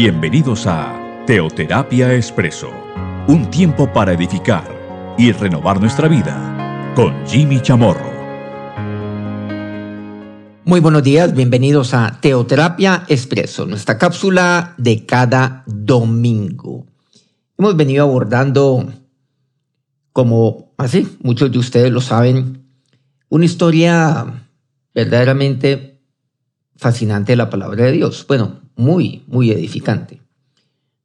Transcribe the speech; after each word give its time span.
Bienvenidos 0.00 0.68
a 0.68 1.24
Teoterapia 1.26 2.14
Expreso, 2.14 2.70
un 3.26 3.50
tiempo 3.50 3.92
para 3.92 4.12
edificar 4.12 4.64
y 5.18 5.32
renovar 5.32 5.80
nuestra 5.80 6.06
vida 6.06 6.92
con 6.94 7.26
Jimmy 7.26 7.60
Chamorro. 7.60 8.08
Muy 10.64 10.78
buenos 10.78 11.02
días, 11.02 11.34
bienvenidos 11.34 11.94
a 11.94 12.16
Teoterapia 12.20 13.06
Expreso, 13.08 13.66
nuestra 13.66 13.98
cápsula 13.98 14.74
de 14.78 15.04
cada 15.04 15.64
domingo. 15.66 16.86
Hemos 17.58 17.76
venido 17.76 18.04
abordando, 18.04 18.92
como 20.12 20.74
así, 20.76 21.08
muchos 21.24 21.50
de 21.50 21.58
ustedes 21.58 21.90
lo 21.90 22.00
saben, 22.00 22.68
una 23.30 23.44
historia 23.44 24.46
verdaderamente 24.94 26.00
fascinante 26.76 27.32
de 27.32 27.36
la 27.36 27.50
palabra 27.50 27.86
de 27.86 27.90
Dios. 27.90 28.24
Bueno, 28.28 28.67
muy, 28.78 29.24
muy 29.26 29.50
edificante, 29.50 30.22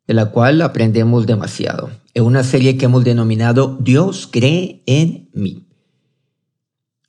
de 0.07 0.13
la 0.13 0.27
cual 0.27 0.61
aprendemos 0.61 1.25
demasiado. 1.25 1.89
Es 2.13 2.21
una 2.21 2.43
serie 2.43 2.77
que 2.77 2.85
hemos 2.85 3.03
denominado 3.03 3.77
Dios 3.81 4.29
cree 4.31 4.83
en 4.85 5.29
mí. 5.33 5.65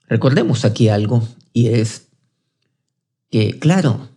Recordemos 0.08 0.64
aquí 0.64 0.88
algo, 0.88 1.22
y 1.52 1.68
es 1.68 2.08
que, 3.30 3.58
claro, 3.58 4.08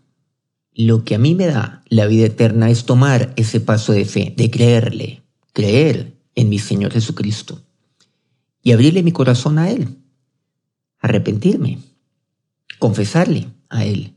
lo 0.73 1.03
que 1.03 1.15
a 1.15 1.19
mí 1.19 1.35
me 1.35 1.47
da 1.47 1.83
la 1.89 2.05
vida 2.05 2.27
eterna 2.27 2.69
es 2.69 2.85
tomar 2.85 3.33
ese 3.35 3.59
paso 3.59 3.91
de 3.91 4.05
fe, 4.05 4.33
de 4.35 4.49
creerle, 4.49 5.23
creer 5.51 6.17
en 6.35 6.49
mi 6.49 6.59
Señor 6.59 6.93
Jesucristo 6.93 7.61
y 8.63 8.71
abrirle 8.71 9.03
mi 9.03 9.11
corazón 9.11 9.59
a 9.59 9.69
Él, 9.69 9.97
arrepentirme, 10.99 11.79
confesarle 12.79 13.47
a 13.69 13.83
Él 13.83 14.13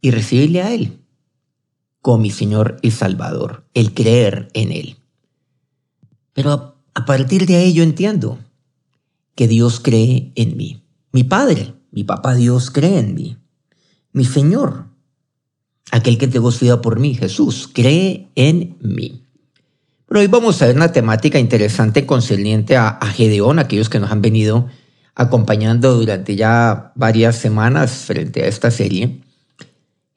y 0.00 0.10
recibirle 0.12 0.62
a 0.62 0.72
Él 0.72 1.05
como 2.06 2.18
mi 2.18 2.30
Señor 2.30 2.76
y 2.82 2.92
Salvador, 2.92 3.64
el 3.74 3.92
creer 3.92 4.48
en 4.54 4.70
Él. 4.70 4.96
Pero 6.34 6.76
a 6.94 7.04
partir 7.04 7.46
de 7.46 7.56
ahí 7.56 7.72
yo 7.72 7.82
entiendo 7.82 8.38
que 9.34 9.48
Dios 9.48 9.80
cree 9.80 10.30
en 10.36 10.56
mí. 10.56 10.84
Mi 11.10 11.24
Padre, 11.24 11.74
mi 11.90 12.04
Papá 12.04 12.36
Dios 12.36 12.70
cree 12.70 13.00
en 13.00 13.12
mí. 13.12 13.38
Mi 14.12 14.24
Señor, 14.24 14.86
aquel 15.90 16.16
que 16.16 16.28
te 16.28 16.38
su 16.38 16.80
por 16.80 17.00
mí, 17.00 17.16
Jesús, 17.16 17.68
cree 17.74 18.28
en 18.36 18.76
mí. 18.80 19.24
Pero 20.06 20.20
hoy 20.20 20.28
vamos 20.28 20.62
a 20.62 20.66
ver 20.66 20.76
una 20.76 20.92
temática 20.92 21.40
interesante 21.40 22.06
concerniente 22.06 22.76
a, 22.76 22.86
a 22.86 23.06
Gedeón, 23.08 23.58
aquellos 23.58 23.88
que 23.88 23.98
nos 23.98 24.12
han 24.12 24.22
venido 24.22 24.68
acompañando 25.16 25.96
durante 25.96 26.36
ya 26.36 26.92
varias 26.94 27.34
semanas 27.34 27.90
frente 28.06 28.44
a 28.44 28.46
esta 28.46 28.70
serie. 28.70 29.25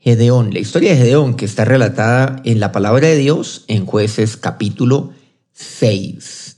Gedeón, 0.02 0.54
la 0.54 0.60
historia 0.60 0.92
de 0.92 0.98
Gedeón 0.98 1.36
que 1.36 1.44
está 1.44 1.66
relatada 1.66 2.42
en 2.46 2.62
la 2.62 2.72
palabra 2.72 3.10
de 3.10 3.18
Dios 3.18 3.66
en 3.68 3.86
jueces 3.86 4.38
capítulo 4.38 5.12
6. 5.52 6.56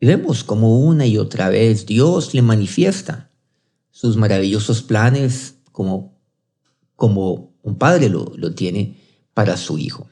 Y 0.00 0.06
vemos 0.06 0.42
como 0.42 0.80
una 0.80 1.06
y 1.06 1.16
otra 1.16 1.50
vez 1.50 1.86
Dios 1.86 2.34
le 2.34 2.42
manifiesta 2.42 3.30
sus 3.92 4.16
maravillosos 4.16 4.82
planes 4.82 5.54
como, 5.70 6.18
como 6.96 7.54
un 7.62 7.78
padre 7.78 8.08
lo, 8.08 8.32
lo 8.36 8.56
tiene 8.56 8.96
para 9.34 9.56
su 9.56 9.78
hijo, 9.78 10.08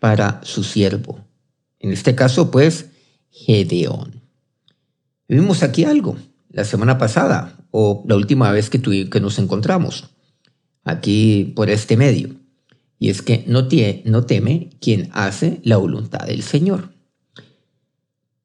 para 0.00 0.40
su 0.44 0.64
siervo. 0.64 1.20
En 1.78 1.92
este 1.92 2.14
caso, 2.14 2.50
pues, 2.50 2.86
Gedeón. 3.28 4.22
Vimos 5.28 5.62
aquí 5.62 5.84
algo 5.84 6.16
la 6.48 6.64
semana 6.64 6.96
pasada 6.96 7.66
o 7.70 8.02
la 8.08 8.16
última 8.16 8.50
vez 8.50 8.70
que, 8.70 8.80
que 8.80 9.20
nos 9.20 9.38
encontramos 9.38 10.08
aquí 10.84 11.52
por 11.56 11.70
este 11.70 11.96
medio. 11.96 12.36
Y 12.98 13.10
es 13.10 13.22
que 13.22 13.44
no, 13.46 13.66
no 14.04 14.26
teme 14.26 14.70
quien 14.80 15.10
hace 15.12 15.60
la 15.64 15.76
voluntad 15.76 16.26
del 16.26 16.42
Señor. 16.42 16.92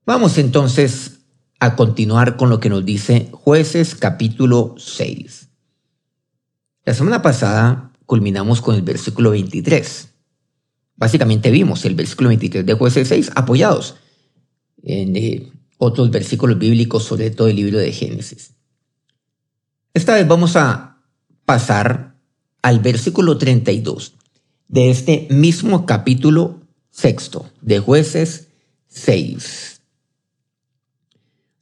Vamos 0.06 0.38
entonces 0.38 1.20
a 1.60 1.76
continuar 1.76 2.38
con 2.38 2.50
lo 2.50 2.60
que 2.60 2.70
nos 2.70 2.86
dice 2.86 3.30
jueces 3.32 3.96
capítulo 3.96 4.76
6. 4.78 5.50
La 6.86 6.94
semana 6.94 7.22
pasada 7.22 7.92
culminamos 8.06 8.62
con 8.62 8.76
el 8.76 8.82
versículo 8.82 9.32
23. 9.32 10.10
Básicamente 10.96 11.52
vimos 11.52 11.86
el 11.86 11.96
versículo 11.96 12.30
23 12.30 12.66
de 12.66 12.74
jueces 12.74 13.08
6 13.10 13.32
apoyados 13.36 13.96
en 14.84 15.16
eh, 15.16 15.52
otros 15.78 16.10
versículos 16.10 16.58
bíblicos, 16.58 17.04
sobre 17.04 17.30
todo 17.30 17.48
el 17.48 17.58
libro 17.58 17.78
de 17.78 17.92
Génesis. 17.92 18.54
Esta 19.94 20.16
vez 20.16 20.28
vamos 20.28 20.56
a 20.56 21.04
pasar 21.46 22.17
al 22.62 22.80
versículo 22.80 23.38
32 23.38 24.14
de 24.68 24.90
este 24.90 25.28
mismo 25.30 25.86
capítulo 25.86 26.62
sexto 26.92 27.50
de 27.62 27.80
jueces 27.80 28.50
6. 28.88 29.82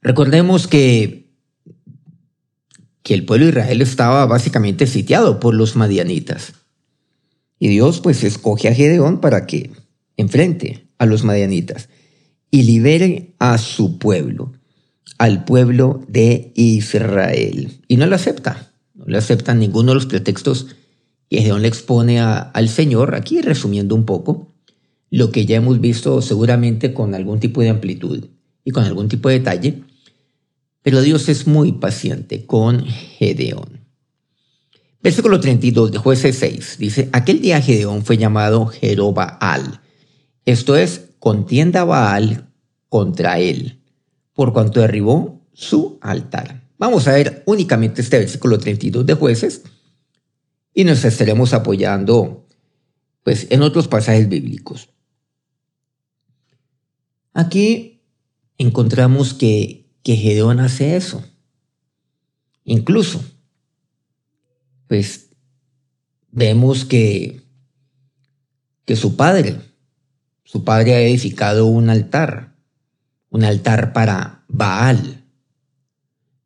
Recordemos 0.02 0.66
que, 0.66 1.28
que 3.02 3.14
el 3.14 3.24
pueblo 3.24 3.46
de 3.46 3.50
Israel 3.50 3.82
estaba 3.82 4.26
básicamente 4.26 4.86
sitiado 4.86 5.40
por 5.40 5.54
los 5.54 5.76
madianitas. 5.76 6.54
Y 7.58 7.68
Dios 7.68 8.00
pues 8.00 8.22
escoge 8.24 8.68
a 8.68 8.74
Gedeón 8.74 9.20
para 9.20 9.46
que 9.46 9.72
enfrente 10.16 10.86
a 10.98 11.06
los 11.06 11.24
madianitas 11.24 11.88
y 12.50 12.62
libere 12.62 13.34
a 13.38 13.58
su 13.58 13.98
pueblo, 13.98 14.52
al 15.18 15.44
pueblo 15.44 16.02
de 16.08 16.52
Israel. 16.54 17.80
Y 17.88 17.96
no 17.96 18.06
lo 18.06 18.16
acepta, 18.16 18.72
no 18.94 19.06
le 19.06 19.18
acepta 19.18 19.54
ninguno 19.54 19.90
de 19.90 19.96
los 19.96 20.06
pretextos 20.06 20.68
y 21.28 21.38
Gedeón 21.38 21.62
le 21.62 21.68
expone 21.68 22.20
al 22.20 22.68
Señor, 22.68 23.14
aquí 23.14 23.40
resumiendo 23.40 23.94
un 23.94 24.04
poco, 24.04 24.52
lo 25.10 25.30
que 25.30 25.46
ya 25.46 25.56
hemos 25.56 25.80
visto 25.80 26.22
seguramente 26.22 26.92
con 26.92 27.14
algún 27.14 27.40
tipo 27.40 27.60
de 27.60 27.70
amplitud 27.70 28.26
y 28.64 28.70
con 28.70 28.84
algún 28.84 29.08
tipo 29.08 29.28
de 29.28 29.38
detalle, 29.38 29.82
pero 30.82 31.00
Dios 31.00 31.28
es 31.28 31.46
muy 31.46 31.72
paciente 31.72 32.46
con 32.46 32.84
Gedeón. 32.84 33.80
Versículo 35.02 35.40
32 35.40 35.92
de 35.92 35.98
jueces 35.98 36.36
6 36.36 36.76
dice, 36.78 37.08
aquel 37.12 37.40
día 37.40 37.60
Gedeón 37.60 38.04
fue 38.04 38.18
llamado 38.18 38.66
Jerobaal, 38.66 39.80
esto 40.44 40.76
es, 40.76 41.10
contienda 41.18 41.84
Baal 41.84 42.48
contra 42.88 43.40
él, 43.40 43.80
por 44.32 44.52
cuanto 44.52 44.80
derribó 44.80 45.40
su 45.52 45.98
altar. 46.00 46.62
Vamos 46.78 47.08
a 47.08 47.12
ver 47.12 47.42
únicamente 47.46 48.02
este 48.02 48.18
versículo 48.18 48.58
32 48.58 49.06
de 49.06 49.14
jueces 49.14 49.62
y 50.76 50.84
nos 50.84 51.06
estaremos 51.06 51.54
apoyando 51.54 52.46
pues, 53.22 53.46
en 53.48 53.62
otros 53.62 53.88
pasajes 53.88 54.28
bíblicos. 54.28 54.90
Aquí 57.32 58.02
encontramos 58.58 59.32
que, 59.32 59.88
que 60.02 60.16
Gedeón 60.16 60.60
hace 60.60 60.94
eso. 60.96 61.24
Incluso, 62.62 63.24
pues 64.86 65.30
vemos 66.30 66.84
que, 66.84 67.40
que 68.84 68.96
su 68.96 69.16
padre, 69.16 69.58
su 70.44 70.62
padre 70.62 70.94
ha 70.94 71.00
edificado 71.00 71.64
un 71.64 71.88
altar, 71.88 72.54
un 73.30 73.44
altar 73.44 73.94
para 73.94 74.44
Baal, 74.46 75.24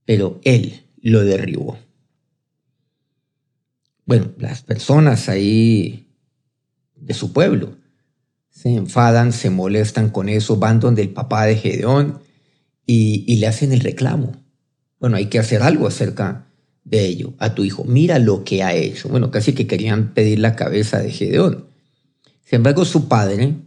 pero 0.04 0.40
él 0.44 0.84
lo 1.02 1.24
derribó 1.24 1.89
bueno, 4.10 4.32
las 4.38 4.62
personas 4.62 5.28
ahí 5.28 6.08
de 6.96 7.14
su 7.14 7.32
pueblo 7.32 7.76
se 8.50 8.74
enfadan, 8.74 9.32
se 9.32 9.50
molestan 9.50 10.10
con 10.10 10.28
eso, 10.28 10.56
van 10.56 10.80
donde 10.80 11.02
el 11.02 11.10
papá 11.10 11.46
de 11.46 11.54
Gedeón 11.54 12.18
y, 12.84 13.36
le 13.36 13.46
hacen 13.46 13.70
el 13.70 13.78
reclamo. 13.78 14.32
Bueno, 14.98 15.16
hay 15.16 15.26
que 15.26 15.38
hacer 15.38 15.62
algo 15.62 15.86
acerca 15.86 16.48
de 16.82 17.06
ello 17.06 17.34
a 17.38 17.54
tu 17.54 17.62
hijo. 17.62 17.84
Mira 17.84 18.18
lo 18.18 18.42
que 18.42 18.64
ha 18.64 18.74
hecho. 18.74 19.08
Bueno, 19.08 19.30
casi 19.30 19.52
que 19.52 19.68
querían 19.68 20.12
pedir 20.12 20.40
la 20.40 20.56
cabeza 20.56 20.98
de 20.98 21.12
Gedeón. 21.12 21.66
Sin 22.42 22.56
embargo, 22.56 22.84
su 22.84 23.06
padre, 23.06 23.58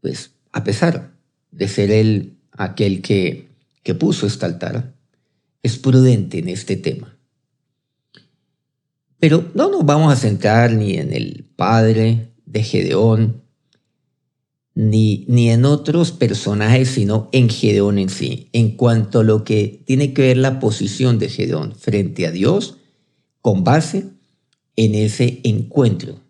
pues 0.00 0.32
a 0.50 0.64
pesar 0.64 1.12
de 1.52 1.68
ser 1.68 1.92
él 1.92 2.38
aquel 2.50 3.02
que, 3.02 3.50
que 3.84 3.94
puso 3.94 4.26
este 4.26 4.46
altar, 4.46 4.94
es 5.62 5.78
prudente 5.78 6.40
en 6.40 6.48
este 6.48 6.74
tema. 6.74 7.19
Pero 9.20 9.50
no 9.54 9.70
nos 9.70 9.84
vamos 9.84 10.12
a 10.12 10.16
centrar 10.16 10.72
ni 10.72 10.94
en 10.94 11.12
el 11.12 11.44
padre 11.54 12.32
de 12.46 12.62
Gedeón, 12.62 13.42
ni, 14.74 15.26
ni 15.28 15.50
en 15.50 15.66
otros 15.66 16.10
personajes, 16.10 16.88
sino 16.88 17.28
en 17.32 17.50
Gedeón 17.50 17.98
en 17.98 18.08
sí, 18.08 18.48
en 18.52 18.76
cuanto 18.76 19.20
a 19.20 19.24
lo 19.24 19.44
que 19.44 19.82
tiene 19.86 20.14
que 20.14 20.22
ver 20.22 20.38
la 20.38 20.58
posición 20.58 21.18
de 21.18 21.28
Gedeón 21.28 21.74
frente 21.74 22.26
a 22.26 22.30
Dios, 22.30 22.78
con 23.42 23.62
base 23.62 24.06
en 24.76 24.94
ese 24.94 25.40
encuentro 25.44 26.20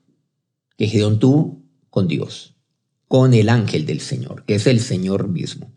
que 0.77 0.89
Gedeón 0.89 1.21
tuvo 1.21 1.63
con 1.91 2.09
Dios, 2.09 2.57
con 3.07 3.35
el 3.35 3.51
ángel 3.51 3.87
del 3.87 4.01
Señor, 4.01 4.45
que 4.47 4.57
es 4.57 4.67
el 4.67 4.81
Señor 4.81 5.29
mismo. 5.29 5.71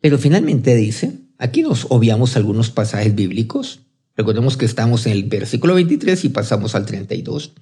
Pero 0.00 0.18
finalmente 0.18 0.76
dice, 0.76 1.18
aquí 1.38 1.62
nos 1.62 1.86
obviamos 1.88 2.36
algunos 2.36 2.70
pasajes 2.70 3.14
bíblicos, 3.14 3.80
Recordemos 4.16 4.56
que 4.56 4.66
estamos 4.66 5.06
en 5.06 5.12
el 5.12 5.24
versículo 5.24 5.74
23 5.74 6.24
y 6.24 6.28
pasamos 6.28 6.74
al 6.74 6.84
32. 6.84 7.52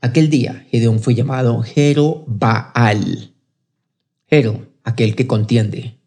Aquel 0.00 0.30
día 0.30 0.66
Gedeón 0.70 1.00
fue 1.00 1.14
llamado 1.14 1.62
Jerobaal. 1.62 3.34
Jero, 4.26 4.68
aquel 4.84 5.16
que 5.16 5.26
contiende. 5.26 5.98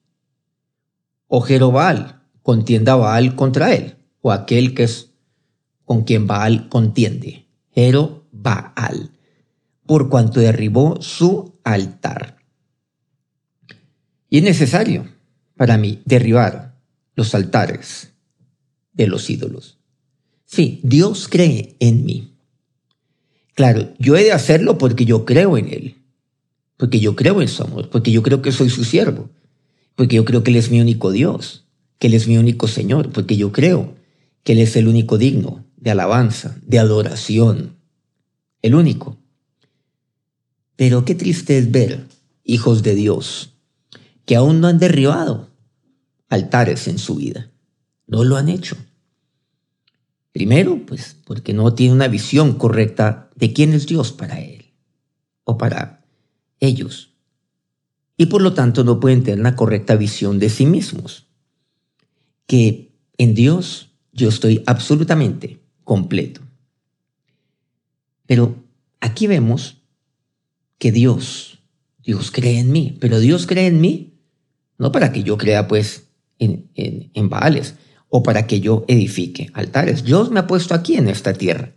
O 1.28 1.42
Jerobaal, 1.42 2.22
contienda 2.44 2.96
Baal 2.96 3.36
contra 3.36 3.74
él. 3.74 3.98
O 4.22 4.32
aquel 4.32 4.74
que 4.74 4.84
es 4.84 5.12
con 5.84 6.04
quien 6.04 6.26
Baal 6.26 6.70
contiende. 6.70 7.48
Jerobaal. 7.72 9.12
Por 9.86 10.10
cuanto 10.10 10.40
derribó 10.40 11.02
su 11.02 11.60
altar. 11.64 12.38
Y 14.30 14.38
es 14.38 14.44
necesario 14.44 15.10
para 15.58 15.78
mí 15.78 16.02
derribar 16.06 16.76
los 17.16 17.34
altares 17.36 18.14
de 18.98 19.08
los 19.08 19.30
ídolos. 19.30 19.78
Sí, 20.46 20.80
Dios 20.84 21.28
cree 21.28 21.76
en 21.80 22.06
mí. 22.06 22.34
Claro, 23.54 23.94
yo 24.00 24.16
he 24.16 24.24
de 24.24 24.32
hacerlo 24.32 24.78
porque 24.78 25.06
yo 25.06 25.26
creo 25.26 25.58
en 25.58 25.70
Él, 25.70 25.96
porque 26.78 27.00
yo 27.00 27.16
creo 27.16 27.42
en 27.42 27.48
su 27.48 27.64
amor, 27.64 27.90
porque 27.90 28.12
yo 28.12 28.22
creo 28.24 28.42
que 28.42 28.52
soy 28.52 28.70
su 28.70 28.84
siervo, 28.84 29.30
porque 29.96 30.16
yo 30.16 30.26
creo 30.26 30.44
que 30.44 30.52
Él 30.52 30.58
es 30.58 30.70
mi 30.70 30.80
único 30.80 31.12
Dios, 31.12 31.66
que 32.00 32.08
Él 32.08 32.14
es 32.14 32.28
mi 32.28 32.38
único 32.38 32.68
Señor, 32.68 33.12
porque 33.12 33.36
yo 33.36 33.52
creo 33.52 33.96
que 34.44 34.54
Él 34.54 34.60
es 34.60 34.76
el 34.76 34.88
único 34.88 35.18
digno 35.18 35.66
de 35.76 35.92
alabanza, 35.92 36.58
de 36.66 36.80
adoración, 36.80 37.78
el 38.62 38.76
único. 38.76 39.18
Pero 40.76 41.06
qué 41.06 41.16
triste 41.16 41.58
es 41.58 41.72
ver 41.72 42.06
hijos 42.44 42.84
de 42.84 42.96
Dios 42.96 43.54
que 44.26 44.36
aún 44.36 44.62
no 44.62 44.68
han 44.68 44.78
derribado 44.78 45.50
altares 46.30 46.88
en 46.88 47.00
su 47.00 47.16
vida. 47.16 47.50
No 48.08 48.24
lo 48.24 48.38
han 48.38 48.50
hecho. 48.50 48.76
Primero, 50.32 50.86
pues 50.86 51.16
porque 51.26 51.54
no 51.54 51.74
tiene 51.74 51.94
una 51.94 52.08
visión 52.08 52.54
correcta 52.58 53.30
de 53.36 53.54
quién 53.54 53.74
es 53.74 53.86
Dios 53.86 54.12
para 54.12 54.40
él 54.40 54.74
o 55.44 55.58
para 55.58 56.06
ellos. 56.60 57.12
Y 58.18 58.28
por 58.28 58.42
lo 58.42 58.54
tanto 58.54 58.84
no 58.84 59.00
pueden 59.00 59.24
tener 59.24 59.40
una 59.40 59.56
correcta 59.56 59.96
visión 59.96 60.40
de 60.40 60.50
sí 60.50 60.66
mismos. 60.66 61.28
Que 62.46 62.92
en 63.18 63.36
Dios 63.36 63.90
yo 64.12 64.30
estoy 64.30 64.64
absolutamente 64.66 65.60
completo. 65.84 66.42
Pero 68.26 68.56
aquí 69.00 69.28
vemos 69.28 69.78
que 70.78 70.92
Dios, 70.92 71.60
Dios 72.04 72.32
cree 72.32 72.60
en 72.60 72.72
mí, 72.72 72.98
pero 73.00 73.20
Dios 73.20 73.48
cree 73.48 73.68
en 73.68 73.82
mí 73.82 74.18
no 74.78 74.92
para 74.92 75.12
que 75.12 75.24
yo 75.24 75.38
crea 75.38 75.68
pues 75.68 76.08
en, 76.40 76.70
en, 76.76 77.10
en 77.14 77.30
Baales, 77.30 77.76
o 78.10 78.24
para 78.24 78.48
que 78.48 78.60
yo 78.60 78.86
edifique 78.88 79.50
altares. 79.54 80.04
Dios 80.04 80.32
me 80.32 80.40
ha 80.40 80.48
puesto 80.48 80.74
aquí 80.74 80.96
en 80.96 81.10
esta 81.10 81.34
tierra 81.34 81.74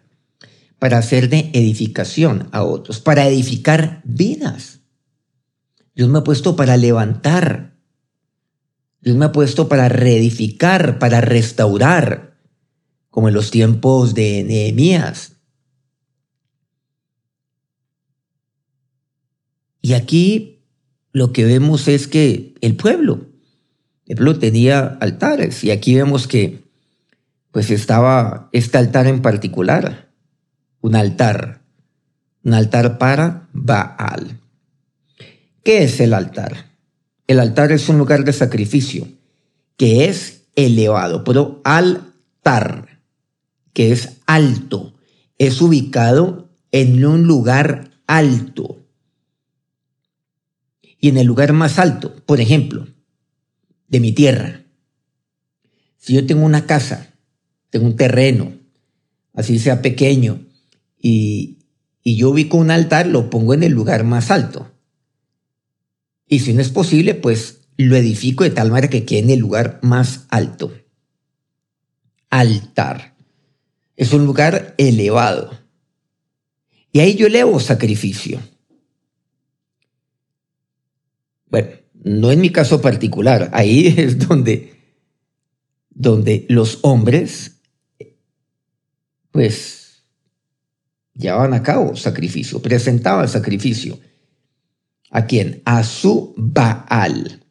para 0.79 0.99
hacer 0.99 1.29
de 1.29 1.51
edificación 1.53 2.49
a 2.53 2.65
otros, 2.65 3.01
para 3.01 3.29
edificar 3.29 4.01
vidas. 4.05 4.81
Dios 5.95 6.09
me 6.09 6.19
ha 6.19 6.25
puesto 6.25 6.57
para 6.57 6.77
levantar. 6.77 7.77
Dios 9.03 9.17
me 9.17 9.27
ha 9.27 9.33
puesto 9.33 9.69
para 9.69 9.89
reedificar, 9.89 10.99
para 10.99 11.21
restaurar, 11.21 12.39
como 13.11 13.29
en 13.29 13.35
los 13.35 13.51
tiempos 13.51 14.15
de 14.15 14.45
Nehemías. 14.45 15.37
Y 19.83 19.93
aquí 19.93 20.63
lo 21.13 21.33
que 21.33 21.45
vemos 21.45 21.89
es 21.89 22.07
que 22.07 22.55
el 22.61 22.77
pueblo 22.77 23.30
el 24.11 24.17
pueblo 24.17 24.41
tenía 24.41 24.99
altares 25.01 25.63
y 25.63 25.71
aquí 25.71 25.95
vemos 25.95 26.27
que 26.27 26.65
pues 27.53 27.71
estaba 27.71 28.49
este 28.51 28.77
altar 28.77 29.07
en 29.07 29.23
particular, 29.23 30.11
un 30.81 30.97
altar, 30.97 31.63
un 32.43 32.55
altar 32.55 32.99
para 32.99 33.49
Baal. 33.53 34.41
¿Qué 35.63 35.85
es 35.85 36.01
el 36.01 36.13
altar? 36.13 36.73
El 37.29 37.39
altar 37.39 37.71
es 37.71 37.89
un 37.89 37.99
lugar 37.99 38.25
de 38.25 38.33
sacrificio 38.33 39.07
que 39.77 40.07
es 40.07 40.49
elevado, 40.57 41.23
pero 41.23 41.61
altar, 41.63 43.01
que 43.73 43.93
es 43.93 44.17
alto, 44.27 44.95
es 45.39 45.63
ubicado 45.63 46.51
en 46.73 47.05
un 47.05 47.29
lugar 47.29 47.93
alto. 48.09 48.85
Y 50.99 51.11
en 51.11 51.17
el 51.17 51.29
lugar 51.29 51.53
más 51.53 51.79
alto, 51.79 52.17
por 52.27 52.41
ejemplo, 52.41 52.89
de 53.91 54.01
mi 54.01 54.13
tierra. 54.13 54.65
Si 55.99 56.15
yo 56.15 56.25
tengo 56.25 56.47
una 56.47 56.65
casa, 56.65 57.15
tengo 57.69 57.85
un 57.87 57.97
terreno, 57.97 58.53
así 59.35 59.59
sea 59.59 59.83
pequeño, 59.83 60.47
y, 60.99 61.59
y 62.03 62.17
yo 62.17 62.31
ubico 62.31 62.57
un 62.57 62.71
altar, 62.71 63.07
lo 63.07 63.29
pongo 63.29 63.53
en 63.53 63.63
el 63.63 63.73
lugar 63.73 64.05
más 64.05 64.31
alto. 64.31 64.71
Y 66.27 66.39
si 66.39 66.55
no 66.55 66.63
es 66.63 66.71
posible, 66.71 67.15
pues 67.15 67.61
lo 67.77 67.97
edifico 67.97 68.45
de 68.45 68.51
tal 68.51 68.71
manera 68.71 68.89
que 68.89 69.05
quede 69.05 69.19
en 69.21 69.31
el 69.31 69.41
lugar 69.41 69.81
más 69.83 70.27
alto. 70.31 70.73
Altar. 72.31 73.17
Es 73.97 74.13
un 74.13 74.25
lugar 74.25 74.75
elevado. 74.79 75.59
Y 76.93 77.01
ahí 77.01 77.17
yo 77.17 77.27
elevo 77.27 77.59
sacrificio. 77.59 78.41
Bueno, 81.51 81.80
no 82.03 82.33
en 82.33 82.41
mi 82.41 82.51
caso 82.51 82.81
particular, 82.81 83.51
ahí 83.53 83.87
es 83.97 84.19
donde, 84.19 84.75
donde 85.91 86.47
los 86.49 86.79
hombres, 86.83 87.61
pues, 89.31 90.03
llevaban 91.15 91.55
a 91.55 91.63
cabo 91.63 91.97
sacrificio, 91.97 92.61
presentaban 92.61 93.29
sacrificio. 93.29 93.99
¿A 95.11 95.27
quién? 95.27 95.63
A 95.65 95.83
su 95.83 96.35
Baal. 96.37 97.45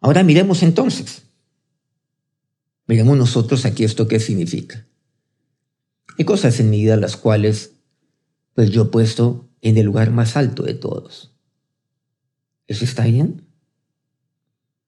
Ahora 0.00 0.22
miremos 0.22 0.62
entonces. 0.62 1.22
Miremos 2.86 3.16
nosotros 3.18 3.64
aquí 3.64 3.82
esto 3.82 4.06
qué 4.06 4.20
significa. 4.20 4.86
Hay 6.18 6.24
cosas 6.24 6.60
en 6.60 6.70
mi 6.70 6.80
vida 6.80 6.96
las 6.96 7.16
cuales 7.16 7.72
pues 8.54 8.70
yo 8.70 8.82
he 8.82 8.86
puesto 8.86 9.50
en 9.60 9.76
el 9.76 9.86
lugar 9.86 10.12
más 10.12 10.36
alto 10.36 10.62
de 10.62 10.74
todos. 10.74 11.35
¿Eso 12.66 12.84
está 12.84 13.04
bien? 13.04 13.42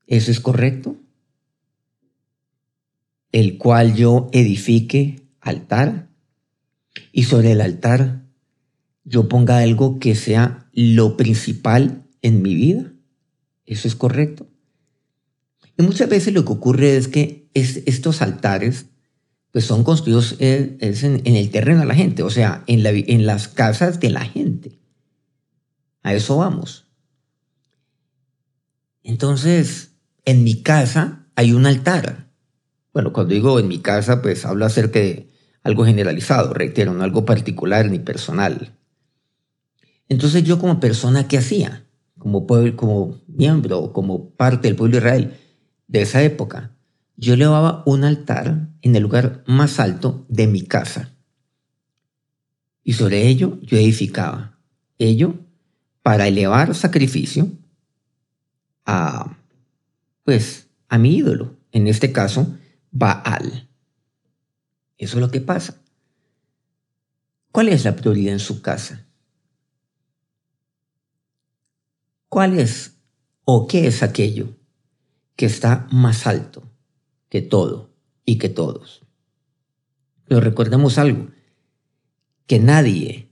¿Eso 0.06 0.30
es 0.30 0.40
correcto? 0.40 0.97
El 3.30 3.58
cual 3.58 3.94
yo 3.94 4.28
edifique 4.32 5.23
altar 5.40 6.08
y 7.12 7.25
sobre 7.25 7.52
el 7.52 7.61
altar 7.61 8.25
yo 9.04 9.28
ponga 9.28 9.58
algo 9.58 9.99
que 9.99 10.14
sea 10.14 10.68
lo 10.73 11.16
principal 11.16 12.04
en 12.23 12.42
mi 12.42 12.54
vida. 12.54 12.92
¿Eso 13.64 13.87
es 13.87 13.94
correcto? 13.94 14.49
Y 15.76 15.82
muchas 15.82 16.08
veces 16.08 16.35
lo 16.35 16.44
que 16.44 16.52
ocurre 16.52 16.97
es 16.97 17.08
que 17.08 17.49
estos 17.54 18.23
altares 18.23 18.87
pues 19.52 19.64
son 19.64 19.85
construidos 19.85 20.37
eh, 20.40 20.76
en, 20.80 21.37
el 21.37 21.50
terreno 21.50 21.80
de 21.80 21.87
la 21.87 21.94
gente, 21.94 22.23
o 22.23 22.30
sea, 22.30 22.64
en 22.66 23.26
las 23.26 23.49
casas 23.49 24.00
de 24.00 24.11
la 24.11 24.25
gente. 24.25 24.78
A 26.02 26.14
eso 26.14 26.37
vamos. 26.37 26.88
Entonces, 29.02 29.93
en 30.25 30.45
mi 30.45 30.62
casa 30.62 31.26
hay 31.37 31.52
un 31.52 31.67
altar. 31.67 32.28
Bueno, 32.93 33.12
cuando 33.12 33.35
digo 33.35 33.59
en 33.59 33.69
mi 33.69 33.78
casa, 33.78 34.23
pues 34.23 34.45
hablo 34.45 34.64
acerca 34.64 34.99
de 34.99 35.28
algo 35.62 35.85
generalizado, 35.85 36.55
reitero, 36.55 36.93
no 36.95 37.05
algo 37.05 37.25
particular 37.25 37.90
ni 37.90 37.99
personal. 37.99 38.75
Entonces 40.09 40.45
yo 40.45 40.59
como 40.59 40.81
persona, 40.81 41.28
¿qué 41.28 41.38
hacía? 41.38 41.87
Como, 42.19 42.47
pueblo, 42.47 42.76
como 42.76 43.21
miembro, 43.26 43.93
como 43.93 44.31
parte 44.31 44.69
del 44.69 44.76
pueblo 44.76 44.93
de 44.93 44.99
Israel 44.99 45.35
de 45.87 46.02
esa 46.02 46.23
época, 46.23 46.73
yo 47.17 47.35
elevaba 47.35 47.83
un 47.87 48.05
altar 48.05 48.69
en 48.83 48.97
el 48.97 49.02
lugar 49.02 49.43
más 49.47 49.81
alto 49.81 50.26
de 50.28 50.47
mi 50.47 50.62
casa. 50.62 51.14
Y 52.83 52.95
sobre 52.95 53.28
ello 53.28 53.59
yo 53.62 53.76
edificaba. 53.76 54.59
Ello 54.99 55.35
para 56.02 56.26
elevar 56.28 56.75
sacrificio 56.75 57.50
a, 58.88 59.37
pues, 60.25 60.71
a 60.88 60.97
mi 60.97 61.14
ídolo, 61.14 61.59
en 61.73 61.87
este 61.88 62.11
caso, 62.11 62.57
Baal. 62.90 63.68
Eso 64.97 65.16
es 65.18 65.21
lo 65.21 65.30
que 65.30 65.42
pasa. 65.42 65.83
¿Cuál 67.52 67.68
es 67.68 67.85
la 67.85 67.95
prioridad 67.95 68.33
en 68.33 68.38
su 68.38 68.62
casa? 68.62 69.07
¿Cuál 72.30 72.59
es 72.59 72.97
o 73.45 73.66
qué 73.66 73.87
es 73.87 74.02
aquello 74.02 74.57
que 75.37 75.45
está 75.45 75.87
más 75.92 76.26
alto 76.26 76.62
que 77.28 77.42
todo 77.42 77.90
y 78.25 78.38
que 78.38 78.49
todos? 78.49 79.02
Pero 80.25 80.40
recordemos 80.40 80.97
algo, 80.97 81.28
que 82.47 82.59
nadie 82.59 83.30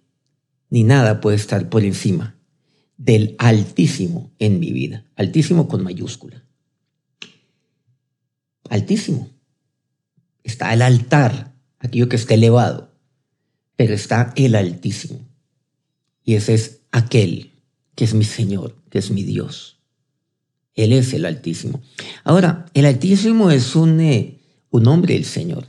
ni 0.68 0.84
nada 0.84 1.22
puede 1.22 1.36
estar 1.36 1.70
por 1.70 1.82
encima 1.82 2.35
del 2.96 3.36
Altísimo 3.38 4.30
en 4.38 4.60
mi 4.60 4.72
vida. 4.72 5.04
Altísimo 5.16 5.68
con 5.68 5.82
mayúscula. 5.82 6.42
Altísimo. 8.68 9.30
Está 10.42 10.72
el 10.72 10.82
altar, 10.82 11.54
aquello 11.78 12.08
que 12.08 12.16
está 12.16 12.34
elevado. 12.34 12.92
pero 13.76 13.92
está 13.92 14.32
el 14.36 14.54
Altísimo. 14.54 15.20
Y 16.24 16.34
ese 16.34 16.54
es 16.54 16.80
aquel 16.92 17.52
que 17.94 18.04
es 18.04 18.14
mi 18.14 18.24
Señor, 18.24 18.74
que 18.88 18.98
es 18.98 19.10
mi 19.10 19.22
Dios. 19.22 19.78
Él 20.74 20.92
es 20.92 21.12
el 21.12 21.26
Altísimo. 21.26 21.82
Ahora, 22.24 22.66
el 22.74 22.86
Altísimo 22.86 23.50
es 23.50 23.76
un, 23.76 24.00
eh, 24.00 24.38
un 24.70 25.02
del 25.02 25.24
Señor, 25.24 25.66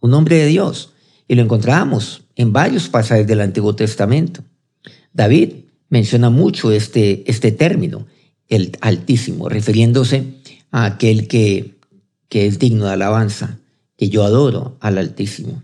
un 0.00 0.10
nombre 0.10 0.36
de 0.36 0.46
Dios. 0.46 0.92
Y 1.28 1.34
lo 1.34 1.42
encontramos 1.42 2.24
en 2.36 2.52
varios 2.52 2.88
pasajes 2.88 3.26
del 3.26 3.40
Antiguo 3.40 3.74
Testamento. 3.74 4.44
David 5.12 5.65
menciona 5.88 6.30
mucho 6.30 6.72
este, 6.72 7.30
este 7.30 7.52
término, 7.52 8.06
el 8.48 8.76
Altísimo, 8.80 9.48
refiriéndose 9.48 10.34
a 10.70 10.84
aquel 10.84 11.28
que, 11.28 11.78
que 12.28 12.46
es 12.46 12.58
digno 12.58 12.86
de 12.86 12.92
alabanza, 12.92 13.58
que 13.96 14.08
yo 14.08 14.24
adoro 14.24 14.76
al 14.80 14.98
Altísimo, 14.98 15.62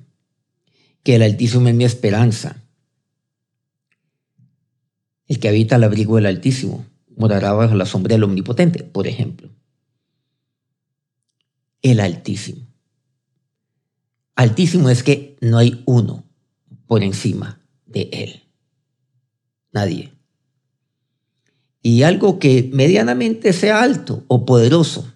que 1.03 1.17
el 1.17 1.23
Altísimo 1.23 1.69
es 1.69 1.75
mi 1.75 1.85
esperanza, 1.85 2.63
el 5.29 5.39
que 5.39 5.49
habita 5.49 5.77
al 5.77 5.85
abrigo 5.85 6.17
del 6.17 6.27
Altísimo 6.27 6.85
morará 7.17 7.53
bajo 7.53 7.75
la 7.75 7.87
sombra 7.87 8.15
del 8.15 8.25
Omnipotente, 8.25 8.85
por 8.85 9.07
ejemplo. 9.07 9.51
El 11.81 12.01
Altísimo. 12.01 12.67
Altísimo 14.35 14.89
es 14.91 15.03
que 15.03 15.37
no 15.41 15.59
hay 15.59 15.83
uno 15.87 16.25
por 16.87 17.03
encima 17.03 17.61
de 17.87 18.09
Él. 18.13 18.42
Nadie. 19.73 20.13
Y 21.83 22.03
algo 22.03 22.39
que 22.39 22.71
medianamente 22.73 23.53
sea 23.53 23.83
alto 23.83 24.25
o 24.29 24.45
poderoso, 24.45 25.13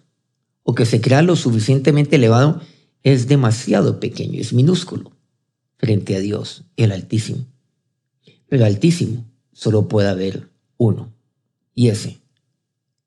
o 0.63 0.75
que 0.75 0.85
se 0.85 1.01
crea 1.01 1.23
lo 1.23 1.37
suficientemente 1.37 2.17
elevado, 2.17 2.61
es 3.03 3.29
demasiado 3.29 4.01
pequeño, 4.01 4.41
es 4.41 4.53
minúsculo 4.53 5.13
frente 5.77 6.17
a 6.17 6.21
Dios, 6.21 6.65
el 6.77 6.91
Altísimo. 6.91 7.47
Pero 8.49 8.65
Altísimo 8.65 9.25
solo 9.53 9.87
puede 9.87 10.09
haber 10.09 10.51
uno, 10.77 11.13
y 11.75 11.89
ese 11.89 12.21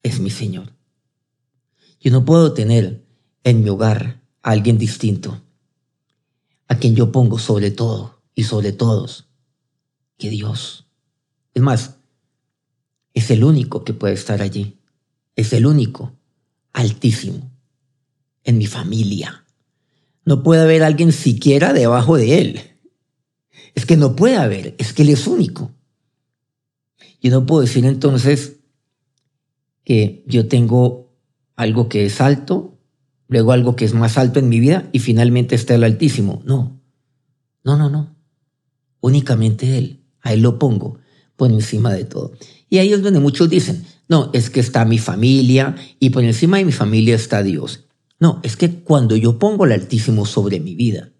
es 0.03 0.19
mi 0.19 0.29
Señor. 0.29 0.73
Yo 1.99 2.11
no 2.11 2.23
puedo 2.23 2.53
tener 2.53 3.03
en 3.43 3.63
mi 3.63 3.69
hogar 3.69 4.21
a 4.41 4.51
alguien 4.51 4.77
distinto, 4.77 5.41
a 6.67 6.77
quien 6.77 6.95
yo 6.95 7.11
pongo 7.11 7.39
sobre 7.39 7.71
todo 7.71 8.21
y 8.35 8.43
sobre 8.43 8.71
todos, 8.71 9.27
que 10.17 10.29
Dios. 10.29 10.88
Es 11.53 11.61
más, 11.61 11.97
es 13.13 13.31
el 13.31 13.43
único 13.43 13.83
que 13.83 13.93
puede 13.93 14.13
estar 14.13 14.41
allí. 14.41 14.79
Es 15.35 15.53
el 15.53 15.65
único, 15.65 16.17
altísimo, 16.73 17.51
en 18.43 18.57
mi 18.57 18.65
familia. 18.65 19.45
No 20.25 20.43
puede 20.43 20.61
haber 20.61 20.83
alguien 20.83 21.11
siquiera 21.11 21.73
debajo 21.73 22.17
de 22.17 22.41
él. 22.41 22.61
Es 23.75 23.85
que 23.85 23.97
no 23.97 24.15
puede 24.15 24.37
haber, 24.37 24.75
es 24.77 24.93
que 24.93 25.03
él 25.03 25.09
es 25.09 25.27
único. 25.27 25.71
Yo 27.21 27.31
no 27.31 27.45
puedo 27.45 27.61
decir 27.61 27.85
entonces 27.85 28.57
que 29.83 30.23
yo 30.27 30.47
tengo 30.47 31.13
algo 31.55 31.89
que 31.89 32.05
es 32.05 32.21
alto, 32.21 32.77
luego 33.27 33.51
algo 33.51 33.75
que 33.75 33.85
es 33.85 33.93
más 33.93 34.17
alto 34.17 34.39
en 34.39 34.49
mi 34.49 34.59
vida 34.59 34.89
y 34.91 34.99
finalmente 34.99 35.55
está 35.55 35.75
el 35.75 35.83
altísimo. 35.83 36.41
No, 36.45 36.79
no, 37.63 37.77
no, 37.77 37.89
no. 37.89 38.15
Únicamente 39.01 39.77
él. 39.77 40.03
A 40.21 40.33
él 40.33 40.41
lo 40.41 40.59
pongo 40.59 40.98
por 41.39 41.51
encima 41.51 41.93
de 41.93 42.03
todo. 42.03 42.33
Y 42.69 42.77
ahí 42.79 42.91
es 42.91 43.01
donde 43.01 43.21
muchos 43.21 43.49
dicen, 43.49 43.85
no, 44.09 44.29
es 44.33 44.49
que 44.49 44.59
está 44.59 44.83
mi 44.83 44.99
familia 44.99 45.75
y 45.97 46.09
por 46.09 46.23
encima 46.23 46.57
de 46.57 46.65
mi 46.65 46.73
familia 46.73 47.15
está 47.15 47.41
Dios. 47.41 47.85
No, 48.19 48.41
es 48.43 48.57
que 48.57 48.83
cuando 48.83 49.15
yo 49.15 49.39
pongo 49.39 49.65
el 49.65 49.71
Altísimo 49.71 50.25
sobre 50.25 50.59
mi 50.59 50.75
vida, 50.75 51.13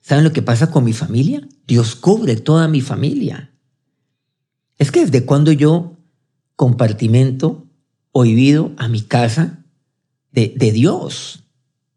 ¿saben 0.00 0.24
lo 0.24 0.32
que 0.32 0.42
pasa 0.42 0.72
con 0.72 0.82
mi 0.82 0.92
familia? 0.92 1.48
Dios 1.68 1.94
cubre 1.94 2.34
toda 2.34 2.66
mi 2.66 2.80
familia. 2.80 3.54
Es 4.76 4.90
que 4.90 5.00
desde 5.00 5.24
cuando 5.24 5.52
yo 5.52 5.96
compartimento 6.56 7.68
o 8.10 8.22
vivido 8.22 8.72
a 8.76 8.88
mi 8.88 9.02
casa 9.02 9.64
de, 10.32 10.52
de 10.56 10.72
Dios. 10.72 11.44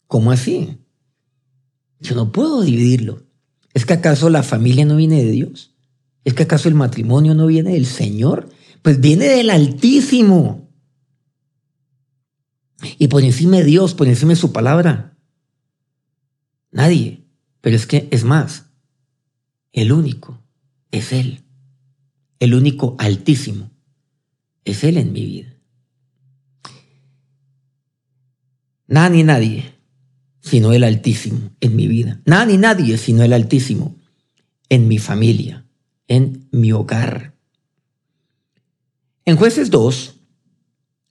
¿Cómo 0.06 0.32
así? 0.32 0.78
Yo 2.00 2.16
no 2.16 2.32
puedo 2.32 2.62
dividirlo. 2.62 3.24
¿Es 3.74 3.86
que 3.86 3.94
acaso 3.94 4.30
la 4.30 4.44
familia 4.44 4.86
no 4.86 4.96
viene 4.96 5.24
de 5.24 5.32
Dios? 5.32 5.75
¿Es 6.26 6.34
que 6.34 6.44
acaso 6.44 6.68
el 6.68 6.76
matrimonio 6.76 7.36
no 7.36 7.46
viene 7.46 7.74
del 7.74 7.86
Señor? 7.86 8.50
Pues 8.82 9.00
viene 9.00 9.26
del 9.26 9.52
Altísimo. 9.52 10.68
Y 12.98 13.08
por 13.08 13.24
encima 13.24 13.58
de 13.58 13.64
Dios, 13.64 13.94
por 13.94 14.08
encima 14.08 14.32
de 14.32 14.36
su 14.36 14.52
palabra. 14.52 15.18
Nadie. 16.72 17.26
Pero 17.62 17.76
es 17.76 17.86
que 17.86 18.08
es 18.12 18.24
más. 18.24 18.66
El 19.72 19.92
único 19.92 20.44
es 20.92 21.14
Él. 21.14 21.44
El 22.40 22.54
único 22.54 22.96
altísimo 23.00 23.72
es 24.66 24.84
Él 24.84 24.98
en 24.98 25.14
mi 25.14 25.26
vida. 25.26 25.54
Nada 28.88 29.10
ni 29.10 29.24
nadie 29.24 29.74
sino 30.42 30.74
el 30.74 30.84
Altísimo 30.84 31.56
en 31.60 31.76
mi 31.76 31.88
vida. 31.88 32.22
Nada 32.26 32.46
ni 32.46 32.58
nadie 32.58 32.98
sino 32.98 33.24
el 33.24 33.34
Altísimo 33.34 33.96
en 34.70 34.88
mi 34.88 34.98
familia 35.00 35.65
en 36.08 36.48
mi 36.52 36.72
hogar. 36.72 37.34
En 39.26 39.38
jueces 39.38 39.72
2, 39.72 40.16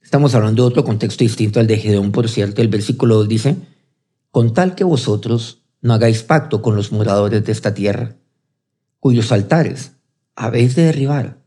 estamos 0.01 0.35
hablando 0.35 0.63
de 0.63 0.69
otro 0.69 0.83
contexto 0.83 1.23
distinto 1.23 1.59
al 1.59 1.67
de 1.67 1.77
Gedeón, 1.77 2.11
por 2.11 2.29
cierto, 2.29 2.61
el 2.61 2.69
versículo 2.69 3.15
2 3.15 3.27
dice, 3.27 3.57
con 4.31 4.53
tal 4.53 4.75
que 4.75 4.83
vosotros 4.83 5.63
no 5.81 5.93
hagáis 5.93 6.23
pacto 6.23 6.61
con 6.61 6.75
los 6.75 6.91
moradores 6.91 7.43
de 7.43 7.51
esta 7.51 7.73
tierra, 7.73 8.15
cuyos 8.99 9.31
altares 9.31 9.91
habéis 10.35 10.75
de 10.75 10.83
derribar, 10.83 11.43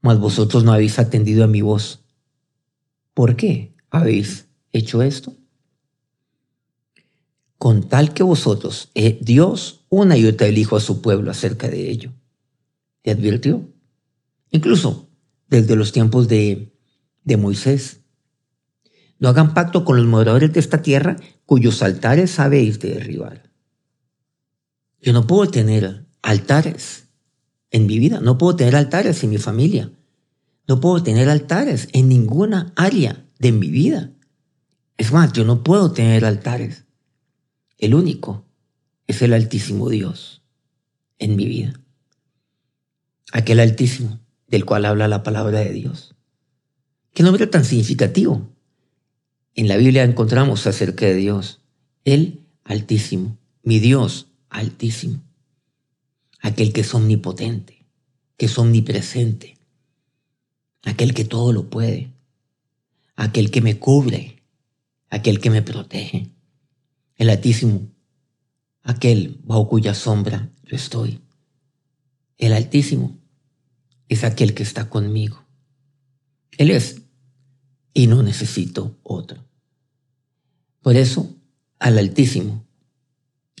mas 0.00 0.18
vosotros 0.18 0.64
no 0.64 0.72
habéis 0.72 0.98
atendido 0.98 1.44
a 1.44 1.48
mi 1.48 1.62
voz. 1.62 2.04
¿Por 3.14 3.36
qué 3.36 3.74
habéis 3.90 4.46
hecho 4.72 5.02
esto? 5.02 5.34
Con 7.56 7.88
tal 7.88 8.14
que 8.14 8.22
vosotros, 8.22 8.90
eh, 8.94 9.18
Dios 9.20 9.86
una 9.88 10.16
y 10.16 10.26
otra 10.26 10.46
elijo 10.46 10.76
a 10.76 10.80
su 10.80 11.02
pueblo 11.02 11.30
acerca 11.30 11.68
de 11.68 11.90
ello 11.90 12.12
te 13.02 13.10
advirtió. 13.10 13.72
Incluso 14.50 15.08
desde 15.48 15.76
los 15.76 15.92
tiempos 15.92 16.28
de, 16.28 16.74
de 17.24 17.36
Moisés. 17.36 18.00
No 19.18 19.28
hagan 19.28 19.54
pacto 19.54 19.84
con 19.84 19.96
los 19.96 20.06
moradores 20.06 20.52
de 20.52 20.60
esta 20.60 20.82
tierra 20.82 21.16
cuyos 21.44 21.82
altares 21.82 22.38
habéis 22.38 22.78
de 22.78 22.94
derribar. 22.94 23.50
Yo 25.00 25.12
no 25.12 25.26
puedo 25.26 25.50
tener 25.50 26.06
altares 26.22 27.08
en 27.70 27.86
mi 27.86 27.98
vida, 27.98 28.20
no 28.20 28.38
puedo 28.38 28.56
tener 28.56 28.76
altares 28.76 29.22
en 29.24 29.30
mi 29.30 29.38
familia, 29.38 29.92
no 30.66 30.80
puedo 30.80 31.02
tener 31.02 31.28
altares 31.28 31.88
en 31.92 32.08
ninguna 32.08 32.72
área 32.76 33.26
de 33.38 33.52
mi 33.52 33.68
vida. 33.68 34.12
Es 34.96 35.12
más, 35.12 35.32
yo 35.32 35.44
no 35.44 35.62
puedo 35.62 35.92
tener 35.92 36.24
altares. 36.24 36.84
El 37.76 37.94
único 37.94 38.44
es 39.06 39.22
el 39.22 39.32
Altísimo 39.32 39.88
Dios 39.88 40.42
en 41.18 41.36
mi 41.36 41.46
vida 41.46 41.80
aquel 43.32 43.60
altísimo 43.60 44.20
del 44.46 44.64
cual 44.64 44.84
habla 44.84 45.08
la 45.08 45.22
palabra 45.22 45.60
de 45.60 45.72
Dios. 45.72 46.14
Qué 47.12 47.22
nombre 47.22 47.46
tan 47.46 47.64
significativo. 47.64 48.48
En 49.54 49.68
la 49.68 49.76
Biblia 49.76 50.04
encontramos 50.04 50.66
acerca 50.66 51.06
de 51.06 51.14
Dios, 51.14 51.60
el 52.04 52.46
altísimo, 52.64 53.36
mi 53.62 53.80
Dios 53.80 54.28
altísimo, 54.48 55.22
aquel 56.40 56.72
que 56.72 56.82
es 56.82 56.94
omnipotente, 56.94 57.84
que 58.36 58.46
es 58.46 58.58
omnipresente, 58.58 59.58
aquel 60.84 61.12
que 61.12 61.24
todo 61.24 61.52
lo 61.52 61.68
puede, 61.68 62.12
aquel 63.16 63.50
que 63.50 63.60
me 63.60 63.78
cubre, 63.78 64.42
aquel 65.10 65.40
que 65.40 65.50
me 65.50 65.62
protege, 65.62 66.28
el 67.16 67.30
altísimo, 67.30 67.88
aquel 68.82 69.40
bajo 69.42 69.68
cuya 69.68 69.94
sombra 69.94 70.50
yo 70.64 70.76
estoy. 70.76 71.20
El 72.38 72.52
Altísimo 72.52 73.17
es 74.08 74.24
aquel 74.24 74.54
que 74.54 74.62
está 74.62 74.88
conmigo. 74.88 75.44
Él 76.56 76.70
es 76.70 77.02
y 77.94 78.06
no 78.06 78.22
necesito 78.22 78.98
otro. 79.02 79.44
Por 80.80 80.96
eso, 80.96 81.36
al 81.78 81.98
Altísimo, 81.98 82.64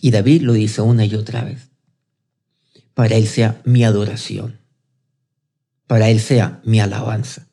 y 0.00 0.10
David 0.10 0.42
lo 0.42 0.52
dice 0.52 0.80
una 0.80 1.04
y 1.04 1.14
otra 1.14 1.44
vez, 1.44 1.70
para 2.94 3.16
Él 3.16 3.26
sea 3.26 3.60
mi 3.64 3.84
adoración, 3.84 4.58
para 5.86 6.08
Él 6.08 6.20
sea 6.20 6.60
mi 6.64 6.80
alabanza, 6.80 7.48